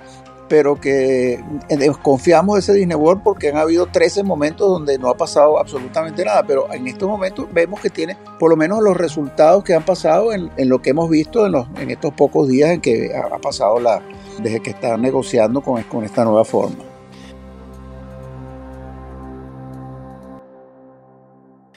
pero 0.48 0.80
que 0.80 1.42
desconfiamos 1.68 2.54
de 2.54 2.60
ese 2.60 2.72
Disney 2.72 2.96
World 2.96 3.22
porque 3.22 3.48
han 3.48 3.56
habido 3.56 3.86
13 3.86 4.22
momentos 4.22 4.68
donde 4.68 4.98
no 4.98 5.08
ha 5.08 5.16
pasado 5.16 5.58
absolutamente 5.58 6.24
nada, 6.24 6.44
pero 6.46 6.72
en 6.72 6.86
estos 6.86 7.08
momentos 7.08 7.46
vemos 7.52 7.80
que 7.80 7.90
tiene 7.90 8.16
por 8.38 8.50
lo 8.50 8.56
menos 8.56 8.82
los 8.82 8.96
resultados 8.96 9.64
que 9.64 9.74
han 9.74 9.84
pasado 9.84 10.32
en, 10.32 10.50
en 10.56 10.68
lo 10.68 10.80
que 10.80 10.90
hemos 10.90 11.10
visto 11.10 11.46
en, 11.46 11.52
los, 11.52 11.66
en, 11.78 11.90
estos 11.90 12.12
pocos 12.14 12.48
días 12.48 12.70
en 12.70 12.80
que 12.80 13.12
ha 13.14 13.38
pasado 13.38 13.80
la, 13.80 14.02
desde 14.40 14.60
que 14.60 14.70
están 14.70 15.02
negociando 15.02 15.60
con, 15.60 15.82
con 15.84 16.04
esta 16.04 16.24
nueva 16.24 16.44
forma. 16.44 16.95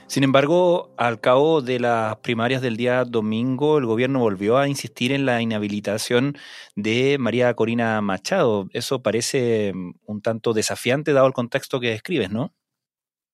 Sin 0.09 0.23
embargo, 0.23 0.89
al 0.97 1.21
cabo 1.21 1.61
de 1.61 1.79
las 1.79 2.15
primarias 2.17 2.63
del 2.63 2.77
día 2.77 3.05
domingo, 3.05 3.77
el 3.77 3.85
gobierno 3.85 4.19
volvió 4.19 4.57
a 4.57 4.67
insistir 4.67 5.11
en 5.11 5.27
la 5.27 5.39
inhabilitación 5.39 6.35
de 6.75 7.17
María 7.19 7.53
Corina 7.53 8.01
Machado. 8.01 8.67
Eso 8.73 9.03
parece 9.03 9.71
mm, 9.71 9.91
un 10.07 10.21
tanto 10.23 10.53
desafiante 10.53 11.13
dado 11.13 11.27
el 11.27 11.33
contexto 11.33 11.79
que 11.79 11.91
describes, 11.91 12.31
¿no? 12.31 12.55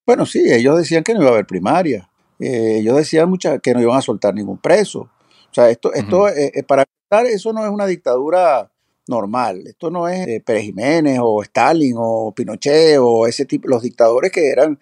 Bueno, 0.06 0.26
sí, 0.26 0.44
ellos 0.52 0.78
decían 0.78 1.06
que 1.06 1.14
no 1.14 1.22
iba 1.22 1.30
a 1.30 1.34
haber 1.36 1.48
primaria. 1.48 2.10
Eh, 2.42 2.80
ellos 2.80 2.98
decían 2.98 3.30
mucha, 3.30 3.60
que 3.60 3.74
no 3.74 3.80
iban 3.80 3.98
a 3.98 4.02
soltar 4.02 4.34
ningún 4.34 4.58
preso. 4.58 5.00
O 5.00 5.54
sea, 5.54 5.70
esto, 5.70 5.94
esto 5.94 6.24
uh 6.24 6.28
-huh. 6.28 6.52
eh, 6.56 6.64
para 6.64 6.84
empezar, 6.84 7.34
eso 7.34 7.54
no 7.54 7.64
es 7.64 7.72
una 7.72 7.86
dictadura 7.86 8.70
normal. 9.08 9.64
Esto 9.68 9.90
no 9.90 10.08
es 10.08 10.28
eh, 10.28 10.44
Pérez 10.46 10.64
Jiménez 10.64 11.20
o 11.22 11.42
Stalin 11.44 11.96
o 11.98 12.34
Pinochet 12.36 12.98
o 13.00 13.28
ese 13.28 13.46
tipo, 13.46 13.68
los 13.68 13.84
dictadores 13.84 14.32
que 14.32 14.50
eran, 14.50 14.80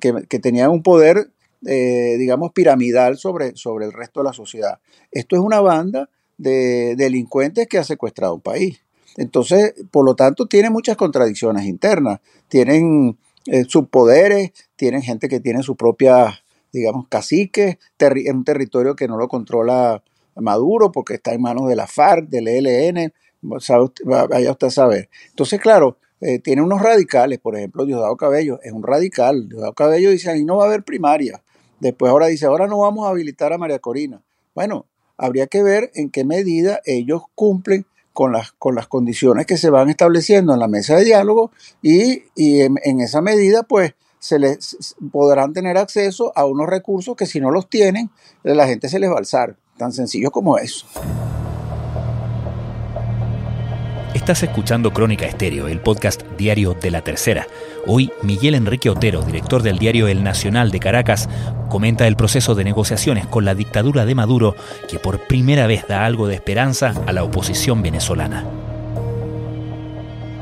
que, 0.00 0.14
que 0.28 0.38
tenían 0.38 0.70
un 0.70 0.82
poder, 0.82 1.30
eh, 1.66 2.16
digamos, 2.18 2.52
piramidal 2.52 3.18
sobre, 3.18 3.56
sobre 3.56 3.86
el 3.86 3.92
resto 3.92 4.20
de 4.20 4.24
la 4.24 4.32
sociedad. 4.32 4.78
Esto 5.12 5.36
es 5.36 5.42
una 5.42 5.60
banda 5.60 6.08
de 6.36 6.94
delincuentes 6.96 7.66
que 7.66 7.78
ha 7.78 7.84
secuestrado 7.84 8.34
un 8.34 8.40
país. 8.40 8.80
Entonces, 9.16 9.74
por 9.90 10.04
lo 10.04 10.14
tanto, 10.14 10.46
tiene 10.46 10.70
muchas 10.70 10.96
contradicciones 10.96 11.66
internas. 11.66 12.20
Tienen 12.46 13.18
eh, 13.46 13.64
subpoderes, 13.66 14.52
tienen 14.76 15.02
gente 15.02 15.28
que 15.28 15.40
tiene 15.40 15.62
su 15.62 15.74
propia, 15.74 16.40
digamos, 16.72 17.08
caciques, 17.08 17.78
en 17.98 18.36
un 18.36 18.44
territorio 18.44 18.94
que 18.94 19.08
no 19.08 19.16
lo 19.16 19.28
controla 19.28 20.02
Maduro 20.40 20.92
porque 20.92 21.14
está 21.14 21.32
en 21.32 21.42
manos 21.42 21.68
de 21.68 21.76
la 21.76 21.86
FARC, 21.86 22.28
del 22.28 22.46
ELN, 22.46 23.12
vaya 23.40 24.50
usted 24.50 24.66
a 24.66 24.70
saber. 24.70 25.08
Entonces, 25.30 25.60
claro, 25.60 25.98
eh, 26.20 26.40
tiene 26.40 26.62
unos 26.62 26.82
radicales, 26.82 27.38
por 27.38 27.56
ejemplo, 27.56 27.84
Diosdado 27.84 28.16
Cabello 28.16 28.58
es 28.62 28.72
un 28.72 28.82
radical. 28.82 29.48
Diosdado 29.48 29.72
Cabello 29.74 30.10
dice, 30.10 30.30
ahí 30.30 30.44
no 30.44 30.56
va 30.56 30.64
a 30.64 30.66
haber 30.68 30.82
primaria. 30.82 31.42
Después 31.80 32.10
ahora 32.10 32.26
dice, 32.26 32.46
ahora 32.46 32.66
no 32.66 32.78
vamos 32.78 33.06
a 33.06 33.10
habilitar 33.10 33.52
a 33.52 33.58
María 33.58 33.78
Corina. 33.78 34.22
Bueno, 34.54 34.86
habría 35.16 35.46
que 35.46 35.62
ver 35.62 35.90
en 35.94 36.10
qué 36.10 36.24
medida 36.24 36.80
ellos 36.84 37.22
cumplen 37.34 37.86
con 38.12 38.32
las, 38.32 38.50
con 38.52 38.74
las 38.74 38.88
condiciones 38.88 39.46
que 39.46 39.56
se 39.56 39.70
van 39.70 39.88
estableciendo 39.88 40.52
en 40.52 40.58
la 40.58 40.66
mesa 40.66 40.96
de 40.96 41.04
diálogo 41.04 41.52
y, 41.82 42.24
y 42.34 42.62
en, 42.62 42.76
en, 42.82 43.00
esa 43.00 43.20
medida, 43.20 43.62
pues, 43.62 43.94
se 44.18 44.40
les 44.40 44.96
podrán 45.12 45.52
tener 45.52 45.78
acceso 45.78 46.32
a 46.34 46.44
unos 46.44 46.66
recursos 46.66 47.14
que 47.14 47.26
si 47.26 47.40
no 47.40 47.52
los 47.52 47.70
tienen, 47.70 48.10
la 48.42 48.66
gente 48.66 48.88
se 48.88 48.98
les 48.98 49.08
va 49.08 49.14
a 49.14 49.18
alzar. 49.18 49.56
Tan 49.76 49.92
sencillo 49.92 50.32
como 50.32 50.58
eso. 50.58 50.86
Estás 54.18 54.42
escuchando 54.42 54.92
Crónica 54.92 55.26
Estéreo, 55.26 55.68
el 55.68 55.78
podcast 55.78 56.22
diario 56.36 56.74
de 56.74 56.90
la 56.90 57.02
tercera. 57.02 57.46
Hoy 57.86 58.10
Miguel 58.24 58.56
Enrique 58.56 58.90
Otero, 58.90 59.22
director 59.22 59.62
del 59.62 59.78
diario 59.78 60.08
El 60.08 60.24
Nacional 60.24 60.72
de 60.72 60.80
Caracas, 60.80 61.28
comenta 61.70 62.06
el 62.08 62.16
proceso 62.16 62.56
de 62.56 62.64
negociaciones 62.64 63.28
con 63.28 63.44
la 63.44 63.54
dictadura 63.54 64.04
de 64.04 64.16
Maduro 64.16 64.56
que 64.88 64.98
por 64.98 65.28
primera 65.28 65.68
vez 65.68 65.86
da 65.86 66.04
algo 66.04 66.26
de 66.26 66.34
esperanza 66.34 66.94
a 67.06 67.12
la 67.12 67.22
oposición 67.22 67.80
venezolana 67.80 68.44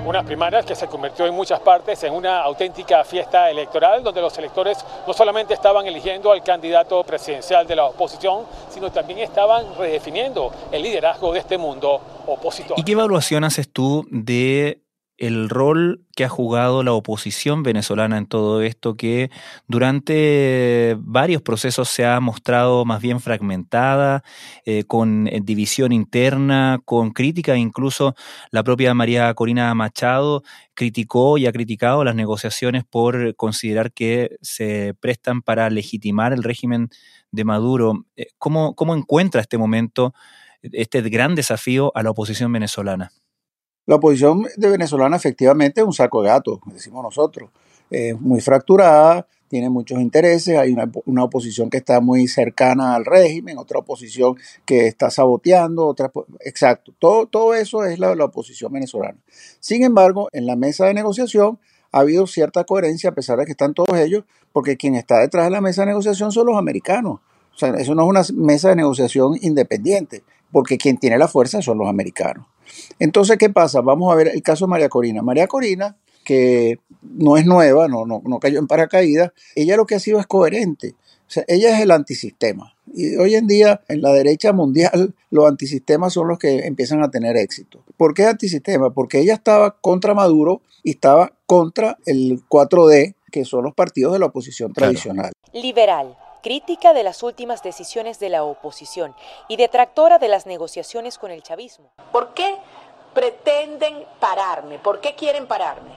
unas 0.07 0.25
primarias 0.25 0.65
que 0.65 0.77
se 0.77 0.87
convirtió 0.87 1.27
en 1.27 1.35
muchas 1.35 1.59
partes 1.61 2.03
en 2.05 2.15
una 2.15 2.41
auténtica 2.41 3.03
fiesta 3.03 3.51
electoral 3.51 4.05
donde 4.05 4.21
los 4.21 4.39
electores 4.39 4.79
no 5.05 5.13
solamente 5.13 5.53
estaban 5.53 5.85
eligiendo 5.87 6.31
al 6.31 6.45
candidato 6.45 7.03
presidencial 7.03 7.67
de 7.67 7.75
la 7.75 7.87
oposición, 7.87 8.45
sino 8.71 8.91
también 8.93 9.19
estaban 9.19 9.75
redefiniendo 9.77 10.53
el 10.71 10.83
liderazgo 10.83 11.33
de 11.33 11.41
este 11.41 11.59
mundo 11.59 12.01
opositor. 12.27 12.79
¿Y 12.79 12.85
qué 12.85 12.93
evaluación 12.93 13.43
haces 13.43 13.73
tú 13.73 14.07
de 14.11 14.86
el 15.19 15.49
rol 15.49 16.05
que 16.15 16.25
ha 16.25 16.29
jugado 16.29 16.83
la 16.83 16.93
oposición 16.93 17.63
venezolana 17.63 18.19
en 18.19 18.27
todo 18.27 18.63
esto, 18.63 18.97
que 18.97 19.31
durante 19.67 20.97
varios 21.01 21.43
procesos 21.43 21.89
se 21.89 22.05
ha 22.05 22.21
mostrado 22.21 22.85
más 22.85 23.01
bien 23.01 23.21
fragmentada, 23.21 24.23
eh, 24.65 24.85
con 24.85 25.27
eh, 25.29 25.41
división 25.43 25.93
interna, 25.93 26.81
con 26.85 27.13
crítica, 27.13 27.57
incluso 27.57 28.15
la 28.51 28.63
propia 28.63 28.95
María 28.95 29.33
Corina 29.35 29.75
Machado 29.75 30.43
criticó 30.75 31.39
y 31.39 31.47
ha 31.47 31.53
criticado 31.53 32.05
las 32.05 32.15
negociaciones 32.15 32.85
por 32.85 33.35
considerar 33.37 33.93
que 33.93 34.37
se 34.43 34.95
prestan 35.01 35.43
para 35.43 35.71
legitimar 35.71 36.33
el 36.33 36.43
régimen 36.43 36.91
de 37.31 37.45
Maduro. 37.45 38.05
¿Cómo, 38.39 38.75
cómo 38.75 38.95
encuentra 38.95 39.41
este 39.41 39.59
momento, 39.59 40.15
este 40.63 41.01
gran 41.03 41.35
desafío 41.35 41.93
a 41.95 42.03
la 42.03 42.11
oposición 42.11 42.53
venezolana? 42.53 43.13
La 43.87 43.97
oposición 43.97 44.47
de 44.57 44.69
venezolana 44.69 45.17
efectivamente 45.17 45.81
es 45.81 45.87
un 45.87 45.93
saco 45.93 46.21
de 46.23 46.29
gato, 46.29 46.61
decimos 46.67 47.05
nosotros. 47.05 47.51
Es 47.89 48.21
muy 48.21 48.41
fracturada, 48.41 49.27
tiene 49.49 49.71
muchos 49.71 50.01
intereses, 50.01 50.59
hay 50.59 50.73
una, 50.73 50.91
una, 51.05 51.23
oposición 51.23 51.71
que 51.71 51.77
está 51.77 52.01
muy 52.01 52.27
cercana 52.27 52.97
al 52.97 53.05
régimen, 53.05 53.59
otra 53.59 53.79
oposición 53.79 54.37
que 54.65 54.89
está 54.89 55.09
saboteando, 55.11 55.87
otra, 55.87 56.11
exacto, 56.41 56.93
todo, 56.99 57.27
todo 57.27 57.55
eso 57.55 57.85
es 57.85 58.01
la, 58.01 58.17
la 58.17 58.25
oposición 58.25 58.73
venezolana. 58.73 59.19
Sin 59.61 59.85
embargo, 59.85 60.29
en 60.33 60.47
la 60.47 60.57
mesa 60.57 60.87
de 60.87 60.95
negociación 60.95 61.61
ha 61.93 62.01
habido 62.01 62.27
cierta 62.27 62.65
coherencia 62.65 63.11
a 63.11 63.15
pesar 63.15 63.39
de 63.39 63.45
que 63.45 63.53
están 63.53 63.73
todos 63.73 63.97
ellos, 63.97 64.25
porque 64.53 64.77
quien 64.77 64.97
está 64.97 65.21
detrás 65.21 65.45
de 65.45 65.51
la 65.51 65.61
mesa 65.61 65.83
de 65.83 65.87
negociación 65.87 66.33
son 66.33 66.47
los 66.47 66.57
americanos. 66.57 67.21
O 67.55 67.59
sea, 67.59 67.71
eso 67.71 67.95
no 67.95 68.03
es 68.03 68.31
una 68.31 68.45
mesa 68.45 68.71
de 68.71 68.77
negociación 68.77 69.39
independiente, 69.41 70.25
porque 70.53 70.79
quien 70.79 70.99
tiene 70.99 71.19
la 71.19 71.29
fuerza 71.29 71.63
son 71.63 71.79
los 71.79 71.89
americanos. 71.89 72.47
Entonces, 72.99 73.37
¿qué 73.39 73.51
pasa? 73.51 73.81
Vamos 73.81 74.13
a 74.13 74.17
ver 74.17 74.29
el 74.29 74.43
caso 74.43 74.67
de 74.67 74.71
María 74.71 74.89
Corina. 74.89 75.23
María 75.23 75.47
Corina, 75.47 75.97
que 76.25 76.79
no 77.03 77.37
es 77.37 77.47
nueva, 77.47 77.89
no, 77.89 78.05
no, 78.07 78.23
no 78.25 78.39
cayó 78.39 78.59
en 78.59 78.67
paracaídas, 78.67 79.33
ella 79.55 79.77
lo 79.77 79.87
que 79.87 79.95
ha 79.95 80.01
sido 80.01 80.19
es 80.19 80.27
coherente. 80.27 80.95
O 81.29 81.31
sea, 81.31 81.45
ella 81.49 81.77
es 81.77 81.83
el 81.83 81.91
antisistema. 81.91 82.75
Y 82.95 83.17
hoy 83.17 83.35
en 83.35 83.47
día, 83.47 83.81
en 83.89 84.01
la 84.01 84.13
derecha 84.13 84.53
mundial, 84.53 85.15
los 85.31 85.49
antisistemas 85.49 86.13
son 86.13 86.29
los 86.29 86.39
que 86.39 86.67
empiezan 86.67 87.03
a 87.03 87.11
tener 87.11 87.37
éxito. 87.37 87.83
¿Por 87.97 88.15
qué 88.15 88.25
antisistema? 88.25 88.91
Porque 88.91 89.21
ella 89.21 89.35
estaba 89.35 89.77
contra 89.81 90.15
Maduro 90.15 90.63
y 90.83 90.91
estaba 90.91 91.33
contra 91.47 91.99
el 92.07 92.41
4D, 92.49 93.15
que 93.33 93.45
son 93.45 93.65
los 93.65 93.75
partidos 93.75 94.13
de 94.13 94.19
la 94.21 94.27
oposición 94.27 94.73
tradicional. 94.73 95.33
Liberal, 95.53 96.17
crítica 96.47 96.95
de 96.95 97.03
las 97.03 97.25
últimas 97.25 97.65
decisiones 97.65 98.21
de 98.21 98.29
la 98.29 98.45
oposición 98.45 99.17
y 99.49 99.57
detractora 99.57 100.21
de 100.21 100.29
las 100.29 100.47
negociaciones 100.47 101.19
con 101.19 101.33
el 101.33 101.43
chavismo. 101.43 101.91
¿Por 102.13 102.35
qué 102.35 102.55
pretenden 103.13 104.05
pararme? 104.21 104.79
¿Por 104.79 105.01
qué 105.01 105.17
quieren 105.17 105.49
pararme? 105.49 105.91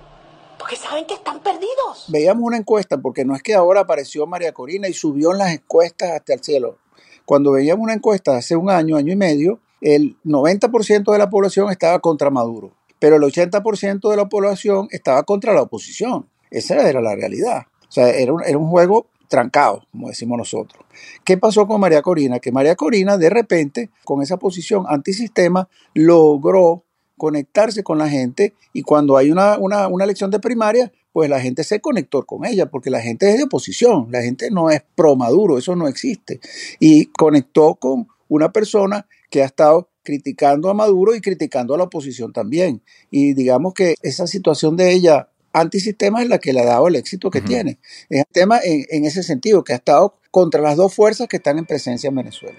Porque 0.58 0.76
saben 0.76 1.06
que 1.06 1.14
están 1.14 1.42
perdidos. 1.42 2.06
Veíamos 2.08 2.42
una 2.44 2.58
encuesta, 2.58 2.98
porque 2.98 3.26
no 3.26 3.36
es 3.36 3.44
que 3.44 3.54
ahora 3.54 3.82
apareció 3.82 4.26
María 4.26 4.52
Corina 4.52 4.88
y 4.88 4.94
subió 4.94 5.34
en 5.34 5.38
las 5.38 5.54
encuestas 5.54 6.14
hasta 6.14 6.34
el 6.34 6.44
cielo. 6.44 6.80
Cuando 7.26 7.52
veíamos 7.52 7.84
una 7.84 7.94
encuesta 7.94 8.36
hace 8.36 8.56
un 8.56 8.72
año, 8.72 8.98
año 8.98 9.14
y 9.14 9.18
medio, 9.18 9.60
el 9.82 10.18
90% 10.26 11.12
de 11.12 11.18
la 11.20 11.30
población 11.30 11.70
estaba 11.70 12.00
contra 12.00 12.32
Maduro, 12.32 12.72
pero 12.98 13.18
el 13.18 13.22
80% 13.22 14.10
de 14.10 14.18
la 14.18 14.28
población 14.28 14.88
estaba 14.90 15.22
contra 15.22 15.54
la 15.54 15.62
oposición. 15.62 16.28
Esa 16.50 16.90
era 16.90 17.02
la 17.02 17.16
realidad. 17.16 17.68
O 17.88 17.92
sea, 17.92 18.10
era 18.10 18.34
un, 18.34 18.44
era 18.44 18.58
un 18.58 18.72
juego 18.72 19.06
trancado, 19.30 19.88
como 19.92 20.10
decimos 20.10 20.38
nosotros. 20.38 20.84
¿Qué 21.24 21.38
pasó 21.38 21.66
con 21.68 21.80
María 21.80 22.02
Corina? 22.02 22.40
Que 22.40 22.52
María 22.52 22.76
Corina, 22.76 23.18
de 23.18 23.30
repente, 23.30 23.90
con 24.04 24.22
esa 24.22 24.38
posición 24.38 24.86
antisistema, 24.90 25.70
logró 25.94 26.84
conectarse 27.16 27.84
con 27.84 27.98
la 27.98 28.10
gente 28.10 28.56
y 28.74 28.82
cuando 28.82 29.16
hay 29.18 29.32
una, 29.32 29.58
una, 29.58 29.88
una, 29.88 30.06
elección 30.06 30.32
de 30.32 30.40
primaria, 30.40 30.92
pues 31.12 31.30
la 31.30 31.40
gente 31.40 31.64
se 31.64 31.80
conectó 31.82 32.26
con 32.26 32.46
ella, 32.46 32.68
porque 32.68 32.90
la 32.90 33.02
gente 33.02 33.30
es 33.30 33.38
de 33.38 33.44
oposición, 33.44 34.08
la 34.10 34.22
gente 34.22 34.50
no 34.52 34.70
es 34.70 34.84
pro 34.96 35.16
Maduro, 35.16 35.58
eso 35.58 35.76
no 35.76 35.88
existe. 35.88 36.40
Y 36.80 37.08
conectó 37.08 37.76
con 37.76 38.08
una 38.30 38.52
persona 38.52 39.06
que 39.30 39.44
ha 39.44 39.46
estado 39.46 39.90
criticando 40.04 40.70
a 40.70 40.74
Maduro 40.74 41.14
y 41.14 41.22
criticando 41.22 41.76
a 41.76 41.78
la 41.78 41.84
oposición 41.84 42.32
también. 42.32 42.82
Y 43.12 43.34
digamos 43.34 43.74
que 43.74 43.96
esa 44.02 44.26
situación 44.26 44.76
de 44.78 44.94
ella 44.94 45.30
antisistema 45.54 46.22
es 46.22 46.30
la 46.30 46.40
que 46.40 46.54
le 46.54 46.62
ha 46.62 46.66
dado 46.66 46.88
el 46.88 46.96
éxito 46.96 47.30
que 47.30 47.40
uh 47.40 47.42
-huh. 47.42 47.48
tiene. 47.48 47.80
Es 48.10 48.20
un 48.20 48.34
tema 48.34 48.60
en, 48.64 48.86
en 48.90 49.06
ese 49.06 49.24
sentido, 49.24 49.64
que 49.64 49.74
ha 49.74 49.78
estado 49.78 50.16
contra 50.32 50.62
las 50.62 50.76
dos 50.76 50.94
fuerzas 50.94 51.28
que 51.28 51.38
están 51.38 51.58
en 51.58 51.66
presencia 51.66 52.08
en 52.10 52.16
Venezuela. 52.16 52.58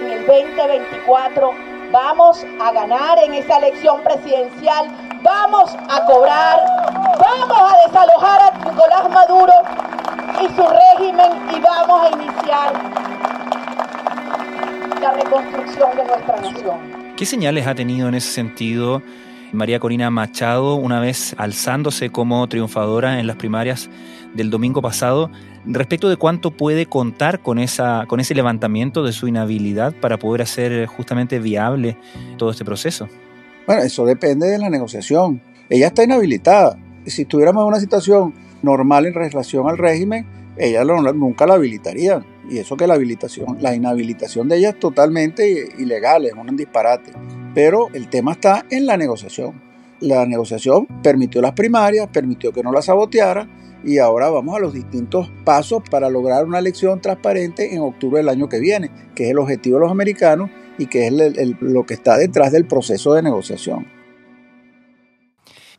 En 0.00 0.10
el 0.10 0.26
2024 0.26 1.78
vamos 1.92 2.44
a 2.60 2.72
ganar 2.72 3.18
en 3.18 3.34
esa 3.34 3.58
elección 3.58 4.02
presidencial, 4.02 5.20
vamos 5.22 5.70
a 5.88 6.04
cobrar, 6.06 6.60
vamos 7.18 7.72
a 7.72 7.86
desalojar 7.86 8.40
a 8.40 8.58
Nicolás 8.58 9.10
Maduro 9.10 9.52
y 10.42 10.46
su 10.54 10.62
régimen 10.62 11.32
y 11.56 11.60
vamos 11.60 12.02
a 12.02 12.10
iniciar 12.10 12.72
la 15.00 15.12
reconstrucción 15.12 15.96
de 15.96 16.04
nuestra 16.04 16.36
nación. 16.36 17.14
¿Qué 17.16 17.26
señales 17.26 17.66
ha 17.66 17.74
tenido 17.74 18.08
en 18.08 18.14
ese 18.14 18.30
sentido 18.30 19.02
María 19.52 19.80
Corina 19.80 20.10
Machado 20.10 20.74
una 20.74 21.00
vez 21.00 21.34
alzándose 21.38 22.10
como 22.10 22.46
triunfadora 22.48 23.20
en 23.20 23.26
las 23.26 23.36
primarias 23.36 23.88
del 24.34 24.50
domingo 24.50 24.82
pasado 24.82 25.30
respecto 25.64 26.08
de 26.08 26.16
cuánto 26.16 26.50
puede 26.50 26.86
contar 26.86 27.40
con, 27.40 27.58
esa, 27.58 28.04
con 28.06 28.20
ese 28.20 28.34
levantamiento 28.34 29.02
de 29.02 29.12
su 29.12 29.26
inhabilidad 29.28 29.94
para 29.94 30.18
poder 30.18 30.42
hacer 30.42 30.86
justamente 30.86 31.38
viable 31.38 31.96
todo 32.36 32.50
este 32.50 32.64
proceso? 32.64 33.08
Bueno, 33.66 33.82
eso 33.82 34.04
depende 34.04 34.46
de 34.46 34.58
la 34.58 34.70
negociación. 34.70 35.42
Ella 35.68 35.88
está 35.88 36.04
inhabilitada. 36.04 36.78
Si 37.06 37.22
estuviéramos 37.22 37.62
en 37.62 37.68
una 37.68 37.80
situación 37.80 38.34
normal 38.62 39.06
en 39.06 39.14
relación 39.14 39.68
al 39.68 39.78
régimen, 39.78 40.26
ella 40.56 40.84
nunca 40.84 41.46
la 41.46 41.54
habilitarían. 41.54 42.24
Y 42.50 42.58
eso 42.58 42.76
que 42.76 42.86
la 42.86 42.94
habilitación, 42.94 43.58
la 43.60 43.74
inhabilitación 43.74 44.48
de 44.48 44.56
ella 44.56 44.70
es 44.70 44.78
totalmente 44.78 45.68
ilegal, 45.78 46.24
es 46.24 46.32
un 46.32 46.56
disparate. 46.56 47.12
Pero 47.58 47.88
el 47.92 48.08
tema 48.08 48.34
está 48.34 48.66
en 48.70 48.86
la 48.86 48.96
negociación. 48.96 49.60
La 49.98 50.24
negociación 50.26 50.86
permitió 51.02 51.42
las 51.42 51.54
primarias, 51.54 52.06
permitió 52.06 52.52
que 52.52 52.62
no 52.62 52.70
las 52.70 52.84
saboteara 52.84 53.48
y 53.82 53.98
ahora 53.98 54.30
vamos 54.30 54.54
a 54.54 54.60
los 54.60 54.72
distintos 54.72 55.28
pasos 55.44 55.82
para 55.90 56.08
lograr 56.08 56.44
una 56.44 56.60
elección 56.60 57.00
transparente 57.00 57.74
en 57.74 57.80
octubre 57.80 58.18
del 58.18 58.28
año 58.28 58.48
que 58.48 58.60
viene, 58.60 58.92
que 59.16 59.24
es 59.24 59.30
el 59.30 59.38
objetivo 59.38 59.78
de 59.78 59.80
los 59.80 59.90
americanos 59.90 60.50
y 60.78 60.86
que 60.86 61.08
es 61.08 61.12
lo 61.58 61.84
que 61.84 61.94
está 61.94 62.16
detrás 62.16 62.52
del 62.52 62.64
proceso 62.64 63.12
de 63.14 63.22
negociación. 63.24 63.88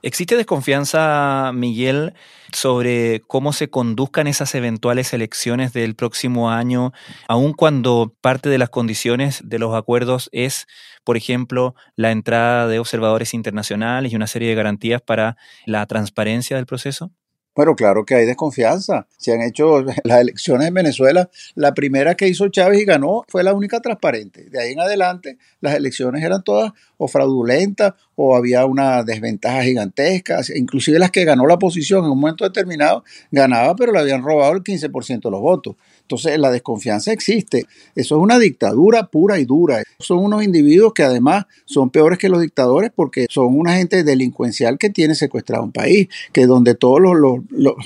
¿Existe 0.02 0.36
desconfianza, 0.36 1.54
Miguel, 1.54 2.13
sobre 2.54 3.22
cómo 3.28 3.54
se 3.54 3.70
conduzcan 3.70 4.28
esas 4.28 4.54
eventuales 4.56 5.14
elecciones 5.14 5.74
del 5.74 5.96
próximo 5.96 6.50
año, 6.50 6.92
aun 7.28 7.54
cuando 7.54 8.16
parte 8.22 8.50
de 8.50 8.58
las 8.58 8.70
condiciones 8.70 9.42
de 9.44 9.60
los 9.60 9.76
acuerdos 9.76 10.30
es, 10.32 10.68
por 11.04 11.18
ejemplo, 11.18 11.76
la 11.96 12.12
entrada 12.12 12.68
de 12.68 12.80
observadores 12.80 13.34
internacionales 13.34 14.12
y 14.12 14.16
una 14.16 14.28
serie 14.28 14.50
de 14.50 14.56
garantías 14.56 15.02
para 15.02 15.38
la 15.66 15.86
transparencia 15.86 16.56
del 16.56 16.66
proceso? 16.66 17.12
Bueno, 17.60 17.76
claro 17.76 18.06
que 18.06 18.16
hay 18.16 18.26
desconfianza. 18.26 19.06
Se 19.18 19.34
han 19.34 19.42
hecho 19.42 19.84
las 20.06 20.22
elecciones 20.22 20.70
en 20.70 20.74
Venezuela. 20.74 21.30
La 21.56 21.74
primera 21.74 22.16
que 22.16 22.30
hizo 22.30 22.48
Chávez 22.48 22.80
y 22.80 22.86
ganó 22.86 23.24
fue 23.28 23.44
la 23.44 23.54
única 23.54 23.82
transparente. 23.82 24.50
De 24.50 24.62
ahí 24.62 24.72
en 24.72 24.80
adelante, 24.80 25.38
las 25.60 25.76
elecciones 25.76 26.24
eran 26.24 26.42
todas 26.44 26.72
o 26.98 27.10
fraudulentas 27.10 27.96
o 28.22 28.36
había 28.36 28.66
una 28.66 29.02
desventaja 29.04 29.64
gigantesca. 29.64 30.42
Inclusive 30.54 31.00
las 31.00 31.10
que 31.10 31.24
ganó 31.24 31.48
la 31.48 31.54
oposición 31.54 32.04
en 32.04 32.12
un 32.12 32.20
momento 32.20 32.44
determinado 32.44 33.06
ganaba, 33.32 33.78
pero 33.78 33.94
le 33.94 34.00
habían 34.00 34.24
robado 34.24 34.52
el 34.52 34.62
15% 34.62 35.22
de 35.22 35.32
los 35.32 35.40
votos. 35.40 35.78
Entonces 36.02 36.38
la 36.38 36.52
desconfianza 36.52 37.14
existe. 37.14 37.66
Eso 37.96 38.18
es 38.18 38.22
una 38.22 38.38
dictadura 38.40 39.06
pura 39.06 39.40
y 39.40 39.46
dura. 39.46 39.84
Son 40.00 40.18
unos 40.18 40.44
individuos 40.44 40.92
que 40.94 41.04
además 41.04 41.46
son 41.66 41.92
peores 41.92 42.18
que 42.18 42.30
los 42.30 42.42
dictadores 42.42 42.92
porque 42.94 43.28
son 43.30 43.58
una 43.58 43.76
gente 43.76 44.04
delincuencial 44.04 44.78
que 44.80 44.90
tiene 44.90 45.14
secuestrado 45.14 45.64
un 45.64 45.72
país, 45.72 46.10
que 46.34 46.48
donde 46.48 46.74
todos 46.74 47.00
los, 47.00 47.40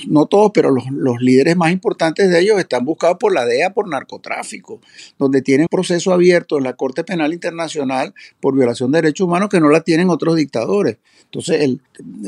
no 0.08 0.26
todos, 0.26 0.52
pero 0.54 0.70
los, 0.70 0.90
los, 0.90 1.20
líderes 1.20 1.54
más 1.56 1.70
importantes 1.70 2.30
de 2.30 2.40
ellos 2.40 2.58
están 2.58 2.84
buscados 2.86 3.18
por 3.20 3.34
la 3.34 3.44
DEA 3.44 3.74
por 3.74 3.88
narcotráfico, 3.88 4.80
donde 5.18 5.42
tienen 5.42 5.68
proceso 5.70 6.12
abierto 6.12 6.56
en 6.56 6.64
la 6.64 6.72
Corte 6.72 7.04
Penal 7.04 7.34
Internacional 7.34 8.14
por 8.40 8.56
violación 8.56 8.90
de 8.90 9.02
derechos 9.02 9.26
humanos 9.26 9.50
que 9.50 9.60
no 9.60 9.68
la 9.68 9.82
tienen 9.82 10.08
otros 10.08 10.23
dictadores. 10.32 10.98
Entonces, 11.24 11.62
el 11.62 11.80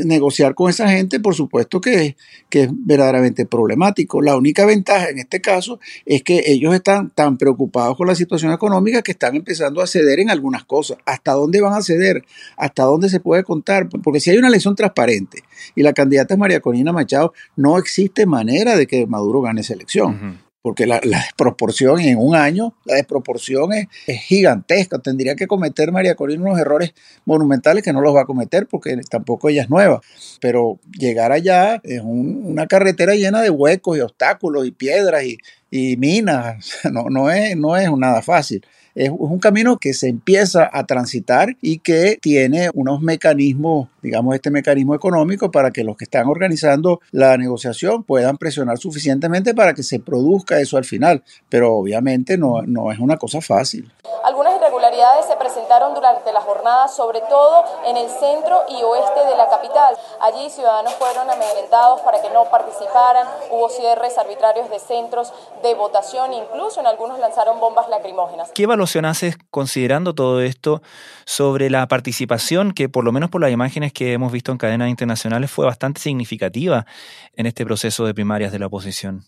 negociar 0.04 0.56
con 0.56 0.68
esa 0.68 0.88
gente, 0.88 1.20
por 1.20 1.36
supuesto 1.36 1.80
que, 1.80 2.16
que 2.48 2.64
es 2.64 2.70
verdaderamente 2.72 3.46
problemático. 3.46 4.20
La 4.20 4.36
única 4.36 4.66
ventaja 4.66 5.10
en 5.10 5.20
este 5.20 5.40
caso 5.40 5.78
es 6.04 6.24
que 6.24 6.42
ellos 6.46 6.74
están 6.74 7.10
tan 7.10 7.38
preocupados 7.38 7.96
con 7.96 8.08
la 8.08 8.16
situación 8.16 8.52
económica 8.52 9.02
que 9.02 9.12
están 9.12 9.36
empezando 9.36 9.80
a 9.80 9.86
ceder 9.86 10.18
en 10.18 10.30
algunas 10.30 10.64
cosas. 10.64 10.98
¿Hasta 11.06 11.34
dónde 11.34 11.60
van 11.60 11.74
a 11.74 11.82
ceder? 11.82 12.24
¿Hasta 12.56 12.82
dónde 12.82 13.08
se 13.08 13.20
puede 13.20 13.44
contar? 13.44 13.88
Porque 13.88 14.18
si 14.18 14.30
hay 14.30 14.38
una 14.38 14.48
elección 14.48 14.74
transparente 14.74 15.44
y 15.76 15.82
la 15.82 15.92
candidata 15.92 16.34
es 16.34 16.40
María 16.40 16.60
Corina 16.60 16.90
Machado, 16.92 17.32
no 17.54 17.78
existe 17.78 18.26
manera 18.26 18.76
de 18.76 18.88
que 18.88 19.06
Maduro 19.06 19.40
gane 19.40 19.60
esa 19.60 19.74
elección. 19.74 20.45
Porque 20.66 20.84
la, 20.84 21.00
la, 21.04 21.18
desproporción 21.18 22.00
en 22.00 22.18
un 22.18 22.34
año, 22.34 22.74
la 22.86 22.96
desproporción 22.96 23.72
es, 23.72 23.86
es, 24.08 24.20
gigantesca. 24.22 24.98
Tendría 24.98 25.36
que 25.36 25.46
cometer 25.46 25.92
María 25.92 26.16
Corina 26.16 26.42
unos 26.42 26.58
errores 26.58 26.92
monumentales 27.24 27.84
que 27.84 27.92
no 27.92 28.00
los 28.00 28.12
va 28.12 28.22
a 28.22 28.24
cometer 28.24 28.66
porque 28.66 28.98
tampoco 29.08 29.48
ella 29.48 29.62
es 29.62 29.70
nueva. 29.70 30.00
Pero 30.40 30.80
llegar 30.90 31.30
allá 31.30 31.80
es 31.84 32.00
un, 32.00 32.42
una 32.46 32.66
carretera 32.66 33.14
llena 33.14 33.42
de 33.42 33.50
huecos 33.50 33.96
y 33.96 34.00
obstáculos 34.00 34.66
y 34.66 34.72
piedras 34.72 35.22
y, 35.22 35.38
y 35.70 35.96
minas. 35.98 36.66
No, 36.90 37.10
no, 37.10 37.30
es, 37.30 37.56
no 37.56 37.76
es 37.76 37.88
nada 37.92 38.20
fácil 38.20 38.66
es 38.96 39.10
un 39.10 39.38
camino 39.38 39.76
que 39.76 39.92
se 39.92 40.08
empieza 40.08 40.68
a 40.72 40.86
transitar 40.86 41.54
y 41.60 41.78
que 41.80 42.18
tiene 42.20 42.70
unos 42.72 43.02
mecanismos, 43.02 43.88
digamos, 44.02 44.34
este 44.34 44.50
mecanismo 44.50 44.94
económico 44.94 45.50
para 45.50 45.70
que 45.70 45.84
los 45.84 45.98
que 45.98 46.04
están 46.04 46.26
organizando 46.26 47.00
la 47.12 47.36
negociación 47.36 48.04
puedan 48.04 48.38
presionar 48.38 48.78
suficientemente 48.78 49.54
para 49.54 49.74
que 49.74 49.82
se 49.82 50.00
produzca 50.00 50.60
eso 50.60 50.78
al 50.78 50.86
final. 50.86 51.22
Pero 51.50 51.74
obviamente 51.74 52.38
no, 52.38 52.62
no 52.62 52.90
es 52.90 52.98
una 52.98 53.18
cosa 53.18 53.42
fácil. 53.42 53.92
Se 55.26 55.36
presentaron 55.36 55.94
durante 55.94 56.32
la 56.32 56.40
jornada, 56.40 56.88
sobre 56.88 57.20
todo 57.22 57.64
en 57.84 57.96
el 57.96 58.08
centro 58.08 58.62
y 58.68 58.82
oeste 58.82 59.26
de 59.26 59.36
la 59.36 59.48
capital. 59.48 59.96
Allí 60.20 60.48
ciudadanos 60.48 60.94
fueron 60.94 61.28
amedrentados 61.28 62.00
para 62.00 62.22
que 62.22 62.30
no 62.30 62.44
participaran, 62.44 63.26
hubo 63.50 63.68
cierres 63.68 64.16
arbitrarios 64.16 64.70
de 64.70 64.78
centros 64.78 65.32
de 65.62 65.74
votación, 65.74 66.32
incluso 66.32 66.80
en 66.80 66.86
algunos 66.86 67.18
lanzaron 67.18 67.60
bombas 67.60 67.88
lacrimógenas. 67.88 68.52
¿Qué 68.54 68.62
evaluación 68.62 69.04
haces 69.04 69.36
considerando 69.50 70.14
todo 70.14 70.40
esto 70.40 70.80
sobre 71.26 71.68
la 71.68 71.86
participación 71.88 72.72
que, 72.72 72.88
por 72.88 73.04
lo 73.04 73.12
menos 73.12 73.28
por 73.28 73.42
las 73.42 73.50
imágenes 73.50 73.92
que 73.92 74.14
hemos 74.14 74.32
visto 74.32 74.50
en 74.50 74.58
cadenas 74.58 74.88
internacionales, 74.88 75.50
fue 75.50 75.66
bastante 75.66 76.00
significativa 76.00 76.86
en 77.34 77.46
este 77.46 77.66
proceso 77.66 78.06
de 78.06 78.14
primarias 78.14 78.50
de 78.50 78.58
la 78.58 78.66
oposición? 78.66 79.24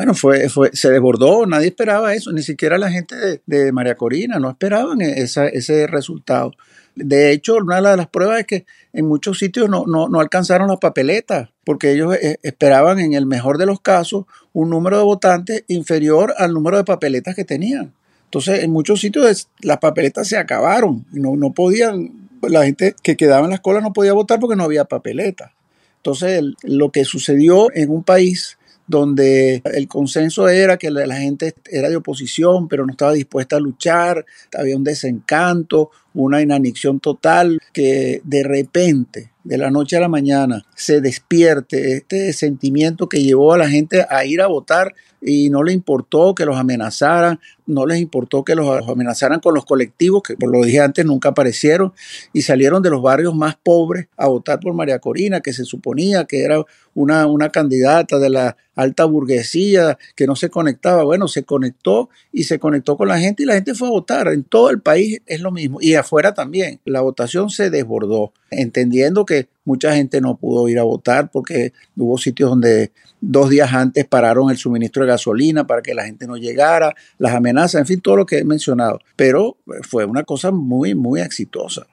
Bueno, 0.00 0.14
fue, 0.14 0.48
fue, 0.48 0.70
se 0.72 0.88
desbordó, 0.88 1.44
nadie 1.44 1.66
esperaba 1.66 2.14
eso, 2.14 2.32
ni 2.32 2.42
siquiera 2.42 2.78
la 2.78 2.90
gente 2.90 3.42
de, 3.44 3.70
María 3.70 3.96
Corina, 3.96 4.38
no 4.38 4.48
esperaban 4.48 5.02
ese 5.02 5.86
resultado. 5.86 6.52
De 6.94 7.32
hecho, 7.32 7.56
una 7.56 7.82
de 7.82 7.98
las 7.98 8.08
pruebas 8.08 8.40
es 8.40 8.46
que 8.46 8.66
en 8.94 9.06
muchos 9.06 9.38
sitios 9.38 9.68
no, 9.68 9.84
no, 9.86 10.18
alcanzaron 10.18 10.68
las 10.68 10.78
papeletas, 10.78 11.50
porque 11.66 11.92
ellos 11.92 12.14
eh, 12.14 12.38
esperaban 12.42 12.98
en 12.98 13.12
el 13.12 13.26
mejor 13.26 13.58
de 13.58 13.66
los 13.66 13.82
casos 13.82 14.24
un 14.54 14.70
número 14.70 14.96
de 14.96 15.04
votantes 15.04 15.64
inferior 15.68 16.32
al 16.38 16.54
número 16.54 16.78
de 16.78 16.84
papeletas 16.84 17.36
que 17.36 17.44
tenían. 17.44 17.92
Entonces, 18.24 18.64
en 18.64 18.70
muchos 18.70 19.02
sitios 19.02 19.50
las 19.60 19.78
papeletas 19.80 20.26
se 20.26 20.38
acabaron 20.38 21.04
no, 21.12 21.36
no 21.36 21.52
podían, 21.52 22.30
la 22.40 22.64
gente 22.64 22.94
que 23.02 23.18
quedaba 23.18 23.44
en 23.44 23.50
la 23.50 23.56
escuela 23.56 23.82
no 23.82 23.92
podía 23.92 24.14
votar 24.14 24.40
porque 24.40 24.56
no 24.56 24.64
había 24.64 24.86
papeletas. 24.86 25.50
Entonces, 25.96 26.42
lo 26.62 26.90
que 26.90 27.04
sucedió 27.04 27.68
en 27.74 27.90
un 27.90 28.02
país 28.02 28.56
donde 28.90 29.62
el 29.64 29.86
consenso 29.86 30.48
era 30.48 30.76
que 30.76 30.90
la, 30.90 31.14
gente 31.14 31.54
era 31.70 31.88
de 31.88 31.94
oposición, 31.94 32.66
pero 32.66 32.84
no 32.84 32.90
estaba 32.90 33.12
dispuesta 33.12 33.54
a 33.54 33.60
luchar, 33.60 34.26
había 34.58 34.76
un 34.76 34.82
desencanto, 34.82 35.90
una 36.12 36.42
inanición 36.42 36.98
total, 36.98 37.60
que 37.72 38.20
de 38.24 38.42
repente, 38.42 39.30
de 39.44 39.58
la 39.58 39.70
noche 39.70 39.96
a 39.96 40.00
la 40.00 40.08
mañana, 40.08 40.66
se 40.74 41.00
despierte 41.00 41.98
este 41.98 42.32
sentimiento 42.32 43.08
que 43.08 43.22
llevó 43.22 43.52
a 43.52 43.58
la 43.58 43.68
gente 43.68 44.04
a 44.10 44.24
ir 44.24 44.40
a 44.40 44.48
votar 44.48 44.92
y 45.22 45.50
no 45.50 45.62
le 45.62 45.72
importó 45.72 46.34
que 46.34 46.44
los 46.44 46.56
amenazaran, 46.56 47.38
no 47.70 47.86
les 47.86 48.00
importó 48.00 48.44
que 48.44 48.54
los 48.54 48.88
amenazaran 48.88 49.40
con 49.40 49.54
los 49.54 49.64
colectivos, 49.64 50.22
que 50.22 50.36
por 50.36 50.50
lo 50.50 50.62
dije 50.64 50.80
antes 50.80 51.04
nunca 51.04 51.30
aparecieron, 51.30 51.92
y 52.32 52.42
salieron 52.42 52.82
de 52.82 52.90
los 52.90 53.02
barrios 53.02 53.34
más 53.34 53.56
pobres 53.56 54.08
a 54.16 54.26
votar 54.28 54.60
por 54.60 54.74
María 54.74 54.98
Corina, 54.98 55.40
que 55.40 55.52
se 55.52 55.64
suponía 55.64 56.24
que 56.24 56.42
era 56.42 56.64
una, 56.94 57.26
una 57.26 57.50
candidata 57.50 58.18
de 58.18 58.30
la 58.30 58.56
alta 58.74 59.04
burguesía 59.04 59.98
que 60.16 60.26
no 60.26 60.36
se 60.36 60.50
conectaba. 60.50 61.04
Bueno, 61.04 61.28
se 61.28 61.44
conectó 61.44 62.08
y 62.32 62.44
se 62.44 62.58
conectó 62.58 62.96
con 62.96 63.08
la 63.08 63.18
gente 63.18 63.42
y 63.42 63.46
la 63.46 63.54
gente 63.54 63.74
fue 63.74 63.88
a 63.88 63.92
votar. 63.92 64.28
En 64.28 64.44
todo 64.44 64.70
el 64.70 64.80
país 64.80 65.20
es 65.26 65.40
lo 65.40 65.50
mismo 65.52 65.78
y 65.80 65.94
afuera 65.94 66.34
también. 66.34 66.80
La 66.84 67.00
votación 67.00 67.50
se 67.50 67.70
desbordó, 67.70 68.32
entendiendo 68.50 69.24
que 69.24 69.48
mucha 69.70 69.94
gente 69.94 70.20
no 70.20 70.36
pudo 70.36 70.68
ir 70.68 70.80
a 70.80 70.82
votar 70.82 71.30
porque 71.30 71.72
hubo 71.96 72.18
sitios 72.18 72.50
donde 72.50 72.90
dos 73.20 73.50
días 73.50 73.72
antes 73.72 74.04
pararon 74.04 74.50
el 74.50 74.56
suministro 74.56 75.04
de 75.04 75.10
gasolina 75.10 75.64
para 75.64 75.80
que 75.80 75.94
la 75.94 76.04
gente 76.04 76.26
no 76.26 76.36
llegara, 76.36 76.92
las 77.18 77.34
amenazas, 77.34 77.80
en 77.80 77.86
fin, 77.86 78.00
todo 78.00 78.16
lo 78.16 78.26
que 78.26 78.38
he 78.38 78.44
mencionado. 78.44 78.98
Pero 79.14 79.58
fue 79.82 80.04
una 80.04 80.24
cosa 80.24 80.50
muy, 80.50 80.96
muy 80.96 81.20
exitosa. 81.20 81.86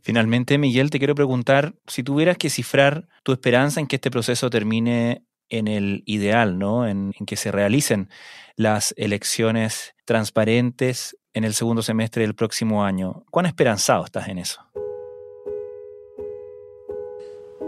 Finalmente, 0.00 0.56
Miguel, 0.56 0.90
te 0.90 0.98
quiero 0.98 1.14
preguntar 1.14 1.74
si 1.86 2.02
tuvieras 2.02 2.38
que 2.38 2.50
cifrar 2.50 3.06
tu 3.22 3.32
esperanza 3.32 3.80
en 3.80 3.86
que 3.86 3.96
este 3.96 4.10
proceso 4.10 4.48
termine 4.48 5.24
en 5.48 5.68
el 5.68 6.02
ideal, 6.06 6.58
¿no? 6.58 6.86
En, 6.86 7.12
que 7.26 7.36
se 7.36 7.52
realicen 7.52 8.08
las 8.56 8.94
elecciones 8.96 9.94
transparentes 10.04 11.16
en 11.34 11.44
el 11.44 11.54
segundo 11.54 11.82
semestre 11.82 12.22
del 12.22 12.34
próximo 12.34 12.84
año. 12.84 13.24
¿Cuán 13.30 13.46
esperanzado 13.46 14.04
estás 14.04 14.28
en 14.28 14.38
eso? 14.38 14.60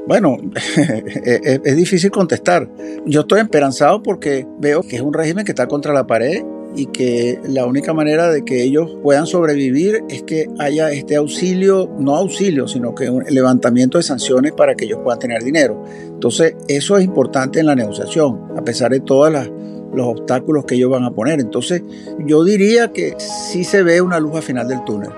Bueno, 0.07 0.37
es, 1.25 1.77
difícil 1.77 2.11
contestar. 2.11 2.69
Yo 3.07 3.23
estoy 3.23 3.41
esperanzado 3.41 4.03
porque 4.03 4.47
veo 4.59 4.83
que 4.83 4.97
es 4.97 5.03
un 5.03 5.13
régimen 5.13 5.45
que 5.45 5.53
está 5.53 5.67
contra 5.67 5.93
la 5.93 6.07
pared 6.07 6.45
y 6.77 6.87
que 6.87 7.41
la 7.49 7.67
única 7.67 7.93
manera 7.93 8.31
de 8.31 8.45
que 8.45 8.63
ellos 8.63 8.97
puedan 9.03 9.27
sobrevivir 9.27 10.05
es 10.09 10.23
que 10.23 10.49
haya 10.59 10.93
este 10.93 11.17
auxilio, 11.17 11.91
no 11.99 12.15
auxilio, 12.15 12.69
sino 12.69 12.95
que 12.95 13.11
un 13.11 13.25
levantamiento 13.29 13.99
de 13.99 14.05
sanciones 14.05 14.53
para 14.53 14.75
que 14.75 14.85
ellos 14.85 15.01
puedan 15.03 15.19
tener 15.19 15.43
dinero. 15.43 15.83
Entonces, 16.05 16.55
eso 16.69 16.99
es 16.99 17.05
importante 17.05 17.59
en 17.59 17.67
la 17.67 17.75
negociación, 17.75 18.43
a 18.57 18.63
pesar 18.63 18.93
de 18.93 19.01
todos 19.01 19.33
los 19.33 20.07
obstáculos 20.07 20.67
que 20.67 20.77
ellos 20.77 20.91
van 20.91 21.05
a 21.05 21.11
poner. 21.11 21.41
Entonces, 21.41 21.83
yo 22.27 22.45
diría 22.45 22.93
que 22.93 23.15
sí 23.19 23.65
se 23.65 23.83
ve 23.83 24.01
una 24.03 24.21
luz 24.21 24.37
al 24.37 24.43
final 24.43 24.69
del 24.69 24.85
túnel, 24.85 25.11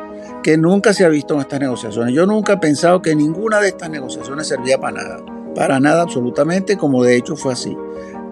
que 0.43 0.57
nunca 0.57 0.93
se 0.93 1.05
ha 1.05 1.09
visto 1.09 1.35
en 1.35 1.41
estas 1.41 1.61
negociaciones. 1.61 2.15
Yo 2.15 2.27
nunca 2.27 2.55
he 2.55 2.59
pensado 2.59 3.03
que 3.03 3.15
ninguna 3.15 3.61
de 3.61 3.69
estas 3.69 3.91
negociaciones 3.91 4.47
servía 4.47 4.79
para 4.79 5.03
nada, 5.03 5.21
para 5.55 5.81
nada 5.81 6.03
absolutamente, 6.03 6.77
como 6.77 7.03
de 7.03 7.17
hecho 7.17 7.37
fue 7.37 7.53
así. 7.53 7.77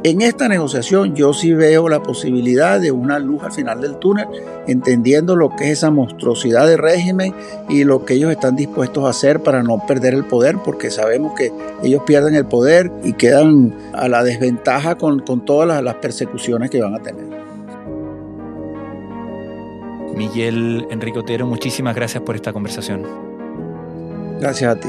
En 0.04 0.20
esta 0.20 0.48
negociación 0.48 1.16
yo 1.16 1.32
sí 1.32 1.52
veo 1.52 1.88
la 1.88 2.02
posibilidad 2.02 2.80
de 2.80 2.92
una 2.92 3.18
luz 3.18 3.42
al 3.42 3.50
final 3.50 3.80
del 3.80 3.96
túnel, 3.96 4.28
entendiendo 4.68 5.34
lo 5.34 5.50
que 5.50 5.64
es 5.64 5.78
esa 5.78 5.90
monstruosidad 5.90 6.66
de 6.66 6.76
régimen 6.76 7.34
y 7.68 7.82
lo 7.82 8.04
que 8.04 8.14
ellos 8.14 8.30
están 8.30 8.54
dispuestos 8.54 9.04
a 9.04 9.08
hacer 9.08 9.42
para 9.42 9.64
no 9.64 9.84
perder 9.84 10.14
el 10.14 10.24
poder, 10.24 10.58
porque 10.64 10.90
sabemos 10.90 11.32
que 11.36 11.50
ellos 11.82 12.02
pierden 12.06 12.36
el 12.36 12.46
poder 12.46 12.92
y 13.02 13.14
quedan 13.14 13.74
a 13.94 14.08
la 14.08 14.22
desventaja 14.22 14.96
con, 14.96 15.24
todas 15.44 15.66
las, 15.66 15.82
las 15.82 15.96
persecuciones 15.96 16.70
que 16.70 16.80
van 16.80 16.94
a 16.94 17.02
tener. 17.02 17.36
Miguel 20.16 20.88
Enrique 20.90 21.18
Otero, 21.18 21.46
muchísimas 21.46 21.94
gracias 21.94 22.22
por 22.22 22.35
esta 22.35 22.52
conversación. 22.52 23.05
Gracias 24.40 24.76
a 24.76 24.81
ti. 24.81 24.88